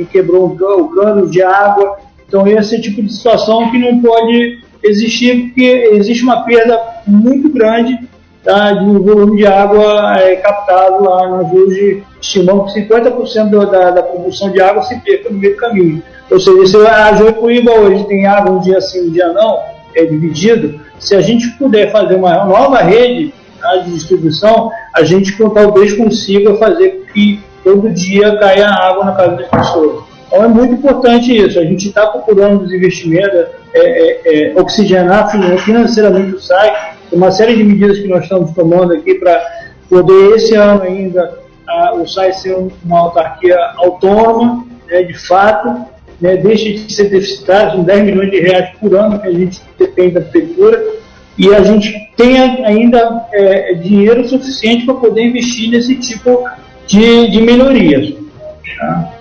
e 0.00 0.04
quebrou 0.06 0.46
o 0.46 0.88
cano 0.90 1.28
de 1.28 1.42
água. 1.42 1.98
Então, 2.26 2.46
esse 2.46 2.76
é 2.76 2.80
tipo 2.80 3.02
de 3.02 3.12
situação 3.12 3.70
que 3.70 3.78
não 3.78 4.00
pode 4.00 4.58
existir, 4.82 5.46
porque 5.46 5.90
existe 5.92 6.22
uma 6.22 6.44
perda 6.44 6.80
muito 7.06 7.48
grande 7.48 7.98
tá, 8.42 8.72
de 8.72 8.84
volume 8.84 9.38
de 9.38 9.46
água 9.46 10.16
é, 10.18 10.36
captado 10.36 11.02
lá. 11.02 11.28
Nós 11.28 11.52
hoje 11.52 12.02
estimamos 12.20 12.72
que 12.72 12.82
50% 12.82 13.70
da, 13.70 13.90
da 13.90 14.02
produção 14.02 14.50
de 14.50 14.60
água 14.60 14.82
se 14.82 14.98
perca 15.00 15.30
no 15.30 15.38
meio 15.38 15.54
do 15.54 15.60
caminho. 15.60 16.02
Ou 16.30 16.40
seja, 16.40 16.66
se 16.66 16.76
a 16.86 17.14
Joipuíba 17.14 17.72
hoje 17.72 18.04
tem 18.04 18.26
água 18.26 18.52
um 18.52 18.60
dia 18.60 18.80
sim, 18.80 19.08
um 19.08 19.10
dia 19.10 19.28
não, 19.28 19.58
é 19.94 20.04
dividido, 20.04 20.80
se 20.98 21.14
a 21.14 21.20
gente 21.20 21.48
puder 21.58 21.90
fazer 21.92 22.16
uma 22.16 22.44
nova 22.44 22.78
rede 22.78 23.32
tá, 23.64 23.76
de 23.78 23.92
distribuição, 23.92 24.70
a 24.94 25.02
gente 25.02 25.36
talvez 25.36 25.92
consiga 25.94 26.54
fazer 26.56 27.04
que 27.12 27.40
todo 27.62 27.90
dia 27.90 28.36
caia 28.36 28.68
água 28.68 29.04
na 29.04 29.12
casa 29.12 29.36
das 29.36 29.48
pessoas. 29.48 30.04
Então 30.26 30.44
é 30.44 30.48
muito 30.48 30.74
importante 30.74 31.34
isso. 31.34 31.58
A 31.58 31.64
gente 31.64 31.88
está 31.88 32.06
procurando 32.06 32.62
os 32.62 32.72
investimentos, 32.72 33.46
é, 33.72 33.80
é, 33.80 34.52
é, 34.52 34.60
oxigenar 34.60 35.30
financeiramente 35.60 36.34
o 36.34 36.40
site, 36.40 36.94
uma 37.12 37.30
série 37.30 37.56
de 37.56 37.64
medidas 37.64 37.98
que 37.98 38.08
nós 38.08 38.24
estamos 38.24 38.52
tomando 38.52 38.92
aqui 38.92 39.14
para 39.14 39.40
poder 39.88 40.36
esse 40.36 40.54
ano 40.54 40.82
ainda 40.82 41.44
a, 41.68 41.94
o 41.94 42.06
SAI 42.06 42.32
ser 42.32 42.56
uma 42.84 42.98
autarquia 42.98 43.56
autônoma, 43.76 44.66
né, 44.88 45.02
de 45.02 45.14
fato, 45.14 45.86
né, 46.20 46.36
deixe 46.36 46.74
de 46.74 46.92
ser 46.92 47.10
deficitário, 47.10 47.72
são 47.72 47.84
10 47.84 48.04
milhões 48.04 48.30
de 48.30 48.40
reais 48.40 48.70
por 48.78 48.94
ano 48.94 49.18
que 49.18 49.28
a 49.28 49.32
gente 49.32 49.62
depende 49.78 50.14
da 50.14 50.20
prefeitura, 50.20 50.82
e 51.36 51.52
a 51.52 51.62
gente 51.62 52.10
tenha 52.16 52.66
ainda 52.66 53.26
é, 53.32 53.74
dinheiro 53.74 54.26
suficiente 54.28 54.84
para 54.84 54.94
poder 54.94 55.22
investir 55.22 55.70
nesse 55.70 55.96
tipo 55.96 56.48
de, 56.86 57.28
de 57.28 57.40
melhorias. 57.40 58.14
Tá? 58.78 59.14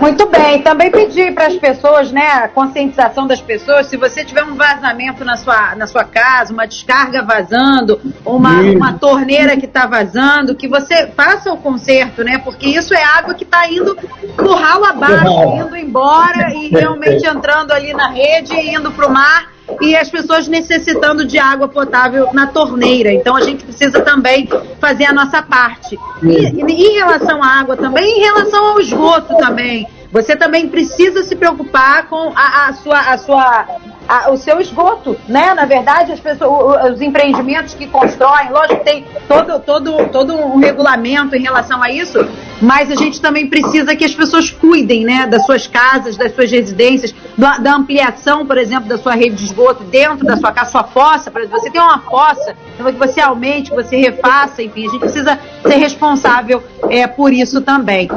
Muito 0.00 0.26
bem, 0.26 0.62
também 0.62 0.90
pedir 0.90 1.34
para 1.34 1.46
as 1.46 1.56
pessoas, 1.56 2.12
né, 2.12 2.26
a 2.26 2.48
conscientização 2.48 3.26
das 3.26 3.40
pessoas, 3.40 3.88
se 3.88 3.96
você 3.96 4.24
tiver 4.24 4.44
um 4.44 4.54
vazamento 4.54 5.24
na 5.24 5.36
sua, 5.36 5.74
na 5.74 5.86
sua 5.86 6.04
casa, 6.04 6.52
uma 6.52 6.66
descarga 6.66 7.22
vazando, 7.22 8.00
uma, 8.24 8.60
uma 8.60 8.92
torneira 8.94 9.56
que 9.56 9.66
está 9.66 9.86
vazando, 9.86 10.54
que 10.54 10.68
você 10.68 11.08
faça 11.08 11.52
o 11.52 11.56
conserto, 11.56 12.22
né, 12.22 12.38
porque 12.38 12.68
isso 12.68 12.94
é 12.94 13.02
água 13.02 13.34
que 13.34 13.44
está 13.44 13.68
indo 13.68 13.96
no 14.36 14.54
ralo 14.54 14.84
abaixo, 14.84 15.66
indo 15.66 15.76
embora 15.76 16.54
e 16.54 16.68
realmente 16.68 17.26
entrando 17.26 17.72
ali 17.72 17.92
na 17.92 18.08
rede 18.08 18.54
e 18.54 18.74
indo 18.74 18.90
para 18.92 19.06
o 19.06 19.12
mar 19.12 19.57
e 19.80 19.94
as 19.96 20.10
pessoas 20.10 20.48
necessitando 20.48 21.24
de 21.24 21.38
água 21.38 21.68
potável 21.68 22.28
na 22.32 22.46
torneira. 22.46 23.12
Então 23.12 23.36
a 23.36 23.42
gente 23.42 23.64
precisa 23.64 24.00
também 24.00 24.48
fazer 24.80 25.04
a 25.04 25.12
nossa 25.12 25.42
parte. 25.42 25.98
E, 26.22 26.60
em 26.60 26.94
relação 26.94 27.42
à 27.42 27.60
água 27.60 27.76
também, 27.76 28.18
em 28.18 28.20
relação 28.20 28.64
ao 28.66 28.80
esgoto 28.80 29.36
também. 29.36 29.86
Você 30.10 30.34
também 30.34 30.68
precisa 30.68 31.22
se 31.22 31.36
preocupar 31.36 32.08
com 32.08 32.32
a, 32.34 32.68
a 32.68 32.72
sua, 32.72 32.98
a 32.98 33.18
sua 33.18 33.66
a, 34.08 34.30
o 34.30 34.38
seu 34.38 34.58
esgoto, 34.58 35.16
né? 35.28 35.52
Na 35.52 35.66
verdade, 35.66 36.12
as 36.12 36.18
pessoas, 36.18 36.94
os 36.94 37.02
empreendimentos 37.02 37.74
que 37.74 37.86
constroem, 37.86 38.50
lógico, 38.50 38.82
tem 38.82 39.04
todo, 39.28 39.60
todo, 39.60 40.08
todo 40.08 40.34
um 40.34 40.58
regulamento 40.58 41.36
em 41.36 41.42
relação 41.42 41.82
a 41.82 41.90
isso, 41.90 42.18
mas 42.60 42.90
a 42.90 42.94
gente 42.94 43.20
também 43.20 43.46
precisa 43.46 43.94
que 43.94 44.04
as 44.04 44.14
pessoas 44.14 44.50
cuidem, 44.50 45.04
né? 45.04 45.26
Das 45.26 45.44
suas 45.44 45.66
casas, 45.66 46.16
das 46.16 46.34
suas 46.34 46.50
residências, 46.50 47.14
da, 47.36 47.58
da 47.58 47.74
ampliação, 47.74 48.46
por 48.46 48.56
exemplo, 48.56 48.88
da 48.88 48.96
sua 48.96 49.14
rede 49.14 49.36
de 49.36 49.44
esgoto 49.44 49.84
dentro 49.84 50.24
da 50.26 50.38
sua 50.38 50.52
casa, 50.52 50.70
sua 50.70 50.84
fossa, 50.84 51.30
exemplo, 51.36 51.60
você 51.60 51.70
tem 51.70 51.80
uma 51.80 52.00
fossa, 52.00 52.56
então 52.74 52.90
que 52.90 52.98
você 52.98 53.20
aumente, 53.20 53.70
que 53.70 53.76
você 53.76 53.96
refaça, 53.96 54.62
enfim, 54.62 54.88
a 54.88 54.90
gente 54.90 55.00
precisa 55.00 55.38
ser 55.62 55.76
responsável 55.76 56.62
é, 56.88 57.06
por 57.06 57.30
isso 57.30 57.60
também. 57.60 58.08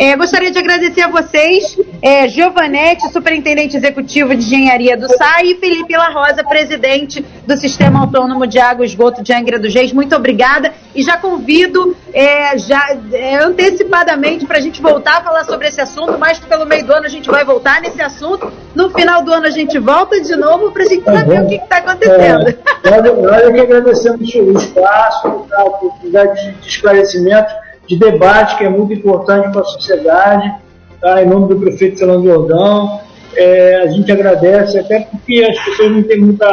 É, 0.00 0.16
gostaria 0.16 0.50
de 0.50 0.58
agradecer 0.58 1.02
a 1.02 1.08
vocês, 1.08 1.76
é, 2.00 2.26
Giovanetti, 2.26 3.12
superintendente 3.12 3.76
executivo 3.76 4.34
de 4.34 4.42
engenharia 4.42 4.96
do 4.96 5.06
SAI, 5.14 5.48
e 5.50 5.54
Felipe 5.56 5.94
La 5.94 6.08
Rosa, 6.08 6.42
presidente 6.42 7.22
do 7.46 7.54
Sistema 7.58 8.00
Autônomo 8.00 8.46
de 8.46 8.58
Água 8.58 8.82
e 8.82 8.88
Esgoto 8.88 9.22
de 9.22 9.30
Angra 9.34 9.58
dos 9.58 9.74
Reis. 9.74 9.92
Muito 9.92 10.16
obrigada 10.16 10.72
e 10.94 11.02
já 11.02 11.18
convido 11.18 11.94
é, 12.14 12.56
já 12.56 12.96
é, 13.12 13.44
antecipadamente 13.44 14.46
para 14.46 14.56
a 14.56 14.60
gente 14.62 14.80
voltar 14.80 15.18
a 15.18 15.20
falar 15.20 15.44
sobre 15.44 15.68
esse 15.68 15.82
assunto, 15.82 16.18
mas 16.18 16.38
pelo 16.38 16.64
meio 16.64 16.86
do 16.86 16.94
ano 16.94 17.04
a 17.04 17.10
gente 17.10 17.28
vai 17.28 17.44
voltar 17.44 17.82
nesse 17.82 18.00
assunto. 18.00 18.50
No 18.74 18.88
final 18.88 19.22
do 19.22 19.34
ano 19.34 19.44
a 19.44 19.50
gente 19.50 19.78
volta 19.78 20.18
de 20.18 20.34
novo 20.34 20.72
para 20.72 20.82
a 20.82 20.86
gente 20.86 21.04
saber 21.04 21.40
uhum. 21.40 21.44
o 21.44 21.48
que 21.50 21.56
está 21.56 21.76
acontecendo. 21.76 22.48
É, 22.84 23.02
nós 23.02 23.42
é 23.42 23.52
que 23.52 23.60
agradecemos 23.60 24.34
o 24.34 24.52
espaço, 24.52 25.46
a 25.52 25.64
oportunidade 25.64 26.52
de 26.52 26.68
esclarecimento 26.68 27.52
de 27.90 27.98
debate 27.98 28.56
que 28.56 28.64
é 28.64 28.68
muito 28.68 28.92
importante 28.92 29.50
para 29.50 29.62
a 29.62 29.64
sociedade, 29.64 30.54
tá? 31.00 31.20
em 31.20 31.26
nome 31.26 31.48
do 31.48 31.60
prefeito 31.60 31.98
Fernando 31.98 32.24
Jordão. 32.24 33.00
É, 33.34 33.82
a 33.82 33.86
gente 33.88 34.10
agradece, 34.10 34.78
até 34.78 35.00
porque 35.00 35.44
as 35.48 35.64
pessoas 35.64 35.90
não 35.92 36.02
têm 36.04 36.20
muita 36.20 36.46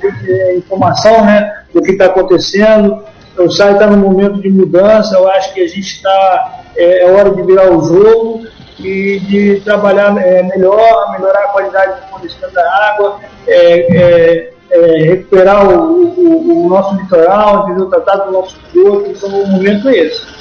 vezes, 0.00 0.28
é, 0.28 0.56
informação 0.56 1.24
né, 1.24 1.64
do 1.72 1.82
que 1.82 1.92
está 1.92 2.06
acontecendo. 2.06 3.02
O 3.36 3.50
SAI 3.50 3.72
está 3.72 3.88
num 3.88 3.96
momento 3.96 4.40
de 4.40 4.48
mudança, 4.48 5.16
eu 5.16 5.28
acho 5.28 5.52
que 5.52 5.60
a 5.60 5.66
gente 5.66 5.80
está. 5.80 6.60
É, 6.76 7.04
é, 7.04 7.10
hora 7.10 7.30
de 7.30 7.42
virar 7.42 7.70
o 7.70 7.84
jogo 7.84 8.46
e 8.80 9.20
de 9.20 9.60
trabalhar 9.64 10.16
é, 10.16 10.42
melhor, 10.42 11.12
melhorar 11.12 11.40
a 11.40 11.48
qualidade 11.48 12.00
do 12.00 12.06
fornecimento 12.08 12.52
da 12.52 12.68
água, 12.90 13.20
é, 13.46 14.50
é, 14.70 15.04
recuperar 15.04 15.68
o, 15.68 16.02
o, 16.02 16.66
o, 16.66 16.68
nosso 16.68 16.96
litoral, 16.96 17.64
entendeu? 17.64 17.86
tratar 17.86 18.16
do 18.24 18.32
nosso 18.32 18.56
corpo, 18.72 19.08
então 19.08 19.28
o 19.28 19.46
momento 19.46 19.88
é 19.88 19.98
esse. 19.98 20.33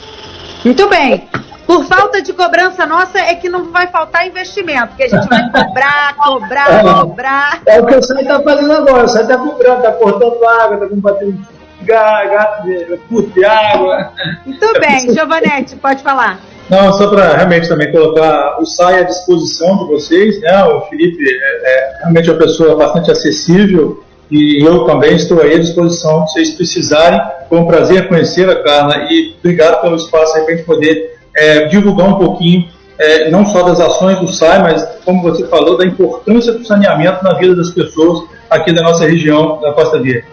Muito 0.63 0.87
bem. 0.89 1.27
Por 1.65 1.85
falta 1.85 2.21
de 2.21 2.33
cobrança 2.33 2.85
nossa 2.85 3.19
é 3.19 3.35
que 3.35 3.47
não 3.47 3.71
vai 3.71 3.87
faltar 3.87 4.27
investimento, 4.27 4.95
que 4.95 5.03
a 5.03 5.09
gente 5.09 5.27
vai 5.27 5.49
cobrar, 5.49 6.15
cobrar, 6.19 6.71
é, 6.71 6.83
cobrar. 6.83 7.61
É 7.65 7.81
o 7.81 7.85
que 7.85 7.95
o 7.95 8.03
SAI 8.03 8.21
está 8.21 8.41
fazendo 8.41 8.73
agora, 8.73 9.05
o 9.05 9.07
SAI 9.07 9.21
está 9.23 9.37
cobrando, 9.37 9.77
está 9.77 9.91
cortando 9.93 10.45
água, 10.45 10.75
está 10.75 10.87
combatendo 10.87 11.37
gato 11.81 12.63
de, 12.63 13.33
de 13.33 13.45
água. 13.45 14.11
Muito 14.45 14.73
bem, 14.79 15.13
Giovanetti, 15.13 15.75
pode 15.77 16.03
falar. 16.03 16.39
Não, 16.69 16.93
só 16.93 17.09
para 17.09 17.35
realmente 17.35 17.67
também 17.67 17.91
colocar 17.91 18.57
o 18.59 18.65
SAI 18.65 18.99
à 18.99 19.03
disposição 19.03 19.77
de 19.79 19.85
vocês, 19.85 20.39
né? 20.41 20.63
O 20.65 20.81
Felipe 20.81 21.23
é, 21.23 21.71
é 21.71 21.97
realmente 21.99 22.29
uma 22.29 22.39
pessoa 22.39 22.75
bastante 22.75 23.11
acessível 23.11 24.03
e 24.33 24.65
eu 24.65 24.83
também 24.85 25.15
estou 25.15 25.39
aí 25.39 25.53
à 25.53 25.59
disposição, 25.59 26.25
se 26.25 26.33
vocês 26.33 26.55
precisarem. 26.55 27.21
Foi 27.47 27.59
um 27.59 27.67
prazer 27.67 28.07
conhecer 28.07 28.49
a 28.49 28.63
Carla 28.63 29.05
e 29.11 29.35
obrigado 29.37 29.79
pelo 29.81 29.95
espaço 29.95 30.33
para 30.33 30.41
a 30.41 30.55
gente 30.55 30.63
poder 30.63 31.19
é, 31.35 31.65
divulgar 31.67 32.09
um 32.09 32.15
pouquinho, 32.15 32.67
é, 32.97 33.29
não 33.29 33.45
só 33.45 33.61
das 33.61 33.79
ações 33.79 34.19
do 34.19 34.27
SAI, 34.27 34.63
mas, 34.63 34.83
como 35.05 35.21
você 35.21 35.45
falou, 35.45 35.77
da 35.77 35.85
importância 35.85 36.51
do 36.51 36.65
saneamento 36.65 37.23
na 37.23 37.35
vida 37.35 37.55
das 37.55 37.69
pessoas 37.69 38.27
aqui 38.49 38.73
da 38.73 38.81
nossa 38.81 39.05
região 39.05 39.61
da 39.61 39.71
Costa 39.71 39.99
Verde. 39.99 40.25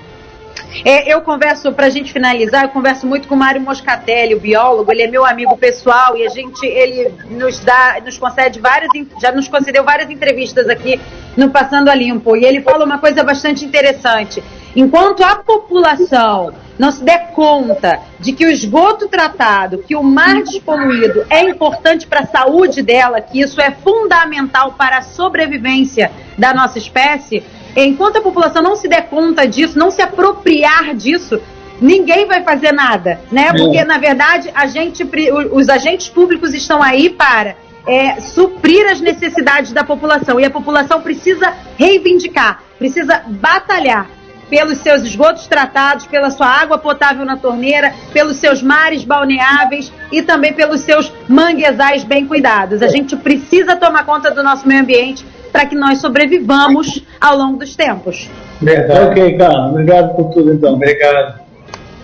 É, 0.85 1.13
eu 1.13 1.21
converso, 1.21 1.73
para 1.73 1.87
a 1.87 1.91
gente 1.91 2.13
finalizar, 2.13 2.65
eu 2.65 2.69
converso 2.69 3.07
muito 3.07 3.27
com 3.27 3.35
o 3.35 3.39
Mário 3.39 3.61
Moscatelli, 3.61 4.35
o 4.35 4.41
biólogo, 4.41 4.91
ele 4.93 5.03
é 5.03 5.07
meu 5.07 5.25
amigo 5.25 5.57
pessoal 5.57 6.17
e 6.17 6.25
a 6.25 6.29
gente, 6.29 6.65
ele 6.65 7.13
nos 7.31 7.59
dá, 7.61 8.01
nos 8.05 8.19
concede 8.19 8.61
várias, 8.61 8.91
já 9.21 9.33
nos 9.33 9.49
concedeu 9.49 9.85
várias 9.85 10.11
entrevistas 10.11 10.69
aqui 10.69 11.01
no 11.37 11.51
Passando 11.51 11.89
a 11.89 11.95
Limpo. 11.95 12.37
E 12.37 12.45
ele 12.45 12.61
fala 12.63 12.85
uma 12.85 12.99
coisa 12.99 13.23
bastante 13.23 13.65
interessante. 13.65 14.43
Enquanto 14.75 15.25
a 15.25 15.37
população 15.37 16.53
não 16.79 16.93
se 16.93 17.05
der 17.05 17.33
conta 17.33 18.01
de 18.21 18.33
que 18.33 18.47
o 18.47 18.51
esgoto 18.51 19.09
tratado, 19.09 19.79
que 19.79 19.97
o 19.97 20.03
mar 20.03 20.43
despoluído 20.43 21.27
é 21.29 21.43
importante 21.43 22.07
para 22.07 22.21
a 22.21 22.27
saúde 22.27 22.81
dela, 22.81 23.21
que 23.21 23.41
isso 23.41 23.61
é 23.61 23.71
fundamental 23.71 24.73
para 24.79 24.99
a 24.99 25.03
sobrevivência 25.03 26.11
da 26.39 26.55
nossa 26.55 26.79
espécie, 26.79 27.43
enquanto 27.77 28.17
a 28.17 28.21
população 28.21 28.63
não 28.63 28.77
se 28.77 28.89
der 28.89 29.09
conta 29.09 29.47
disso, 29.47 29.79
não 29.79 29.91
se 29.91 30.03
apropriar 30.03 30.95
disso, 30.95 31.41
ninguém 31.81 32.27
vai 32.27 32.43
fazer 32.43 32.73
nada, 32.73 33.21
né? 33.31 33.49
É. 33.49 33.53
Porque 33.53 33.83
na 33.85 33.99
verdade 33.99 34.51
a 34.55 34.67
gente, 34.67 35.09
os 35.53 35.69
agentes 35.69 36.09
públicos 36.09 36.55
estão 36.55 36.83
aí 36.83 37.11
para 37.11 37.57
é, 37.87 38.21
suprir 38.21 38.87
as 38.91 39.01
necessidades 39.01 39.73
da 39.73 39.83
população 39.83 40.39
e 40.39 40.45
a 40.45 40.51
população 40.51 41.01
precisa 41.01 41.53
reivindicar, 41.79 42.63
precisa 42.79 43.23
batalhar 43.27 44.09
pelos 44.51 44.79
seus 44.79 45.03
esgotos 45.03 45.47
tratados, 45.47 46.07
pela 46.07 46.29
sua 46.29 46.49
água 46.49 46.77
potável 46.77 47.25
na 47.25 47.37
torneira, 47.37 47.95
pelos 48.13 48.37
seus 48.39 48.61
mares 48.61 49.05
balneáveis 49.05 49.93
e 50.11 50.21
também 50.21 50.53
pelos 50.53 50.81
seus 50.81 51.11
manguezais 51.29 52.03
bem 52.03 52.27
cuidados. 52.27 52.83
A 52.83 52.89
gente 52.89 53.17
precisa 53.17 53.77
tomar 53.77 54.05
conta 54.05 54.31
do 54.33 54.43
nosso 54.43 54.67
meio 54.67 54.81
ambiente 54.81 55.25
para 55.53 55.67
que 55.67 55.75
nós 55.75 56.01
sobrevivamos 56.01 57.05
ao 57.21 57.37
longo 57.37 57.59
dos 57.59 57.75
tempos. 57.75 58.29
Verdade. 58.61 59.11
Ok, 59.11 59.39
Carlos. 59.39 59.71
Obrigado 59.73 60.15
por 60.15 60.31
tudo, 60.33 60.53
então. 60.53 60.75
Obrigado. 60.75 61.41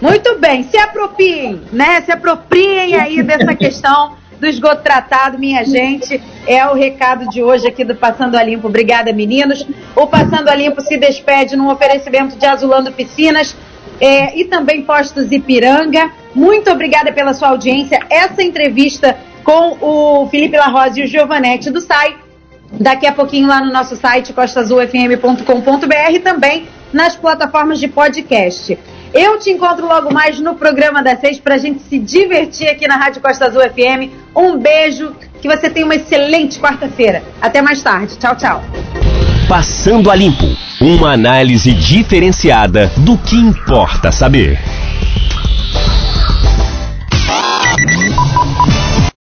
Muito 0.01 0.39
bem. 0.39 0.65
Se 0.65 0.77
apropriem, 0.77 1.63
né? 1.73 2.01
Se 2.03 2.13
apropriem 2.13 2.95
aí 2.97 3.23
dessa 3.23 3.55
questão 3.57 4.15
do 4.39 4.47
esgoto 4.47 4.83
tratado, 4.83 5.39
minha 5.39 5.65
gente. 5.65 6.21
É 6.47 6.67
o 6.67 6.75
recado 6.75 7.29
de 7.29 7.43
hoje 7.43 7.67
aqui 7.67 7.85
do 7.85 7.95
Passando 7.95 8.37
a 8.37 8.43
Limpo. 8.43 8.69
Obrigada, 8.69 9.13
meninos. 9.13 9.67
O 9.95 10.07
Passando 10.07 10.49
a 10.49 10.55
Limpo 10.55 10.81
se 10.81 10.97
despede 10.99 11.57
num 11.57 11.71
oferecimento 11.71 12.37
de 12.37 12.47
Azulando 12.47 12.93
Piscinas 12.93 13.57
é, 14.01 14.39
e 14.39 14.45
também 14.45 14.83
Postos 14.83 15.33
Ipiranga. 15.33 16.11
Muito 16.35 16.71
obrigada 16.71 17.13
pela 17.13 17.33
sua 17.33 17.49
audiência. 17.49 17.99
Essa 18.11 18.43
entrevista 18.43 19.17
com 19.43 19.77
o 19.81 20.29
Felipe 20.29 20.57
Larrosa 20.57 21.01
e 21.01 21.05
o 21.05 21.07
Giovanetti 21.07 21.71
do 21.71 21.81
SAI 21.81 22.26
daqui 22.73 23.07
a 23.07 23.13
pouquinho 23.13 23.49
lá 23.49 23.61
no 23.61 23.73
nosso 23.73 23.97
site 23.97 24.33
costazulfm.com.br 24.33 26.13
e 26.13 26.19
também 26.19 26.67
nas 26.93 27.17
plataformas 27.17 27.79
de 27.79 27.89
podcast. 27.89 28.79
Eu 29.15 29.39
te 29.39 29.51
encontro 29.51 29.87
logo 29.87 30.13
mais 30.13 30.41
no 30.41 30.55
programa 30.55 31.03
das 31.03 31.21
seis 31.21 31.39
pra 31.39 31.59
gente 31.59 31.81
se 31.83 31.99
divertir 31.99 32.69
aqui 32.69 32.87
na 32.87 32.97
Rádio 32.97 33.23
Costa 33.23 33.47
Azul 33.47 33.63
FM. 33.63 34.13
Um 34.35 34.59
beijo, 34.59 35.15
que 35.41 35.49
você 35.49 35.71
tenha 35.71 35.87
uma 35.87 35.95
excelente 35.95 36.59
quarta-feira. 36.59 37.23
Até 37.41 37.63
mais 37.63 37.83
tarde. 37.83 38.19
Tchau, 38.19 38.37
tchau. 38.37 38.63
Passando 39.49 40.11
a 40.11 40.15
Limpo 40.15 40.67
uma 40.81 41.13
análise 41.13 41.73
diferenciada 41.73 42.93
do 42.99 43.17
que 43.17 43.37
importa 43.37 44.13
saber. 44.13 44.59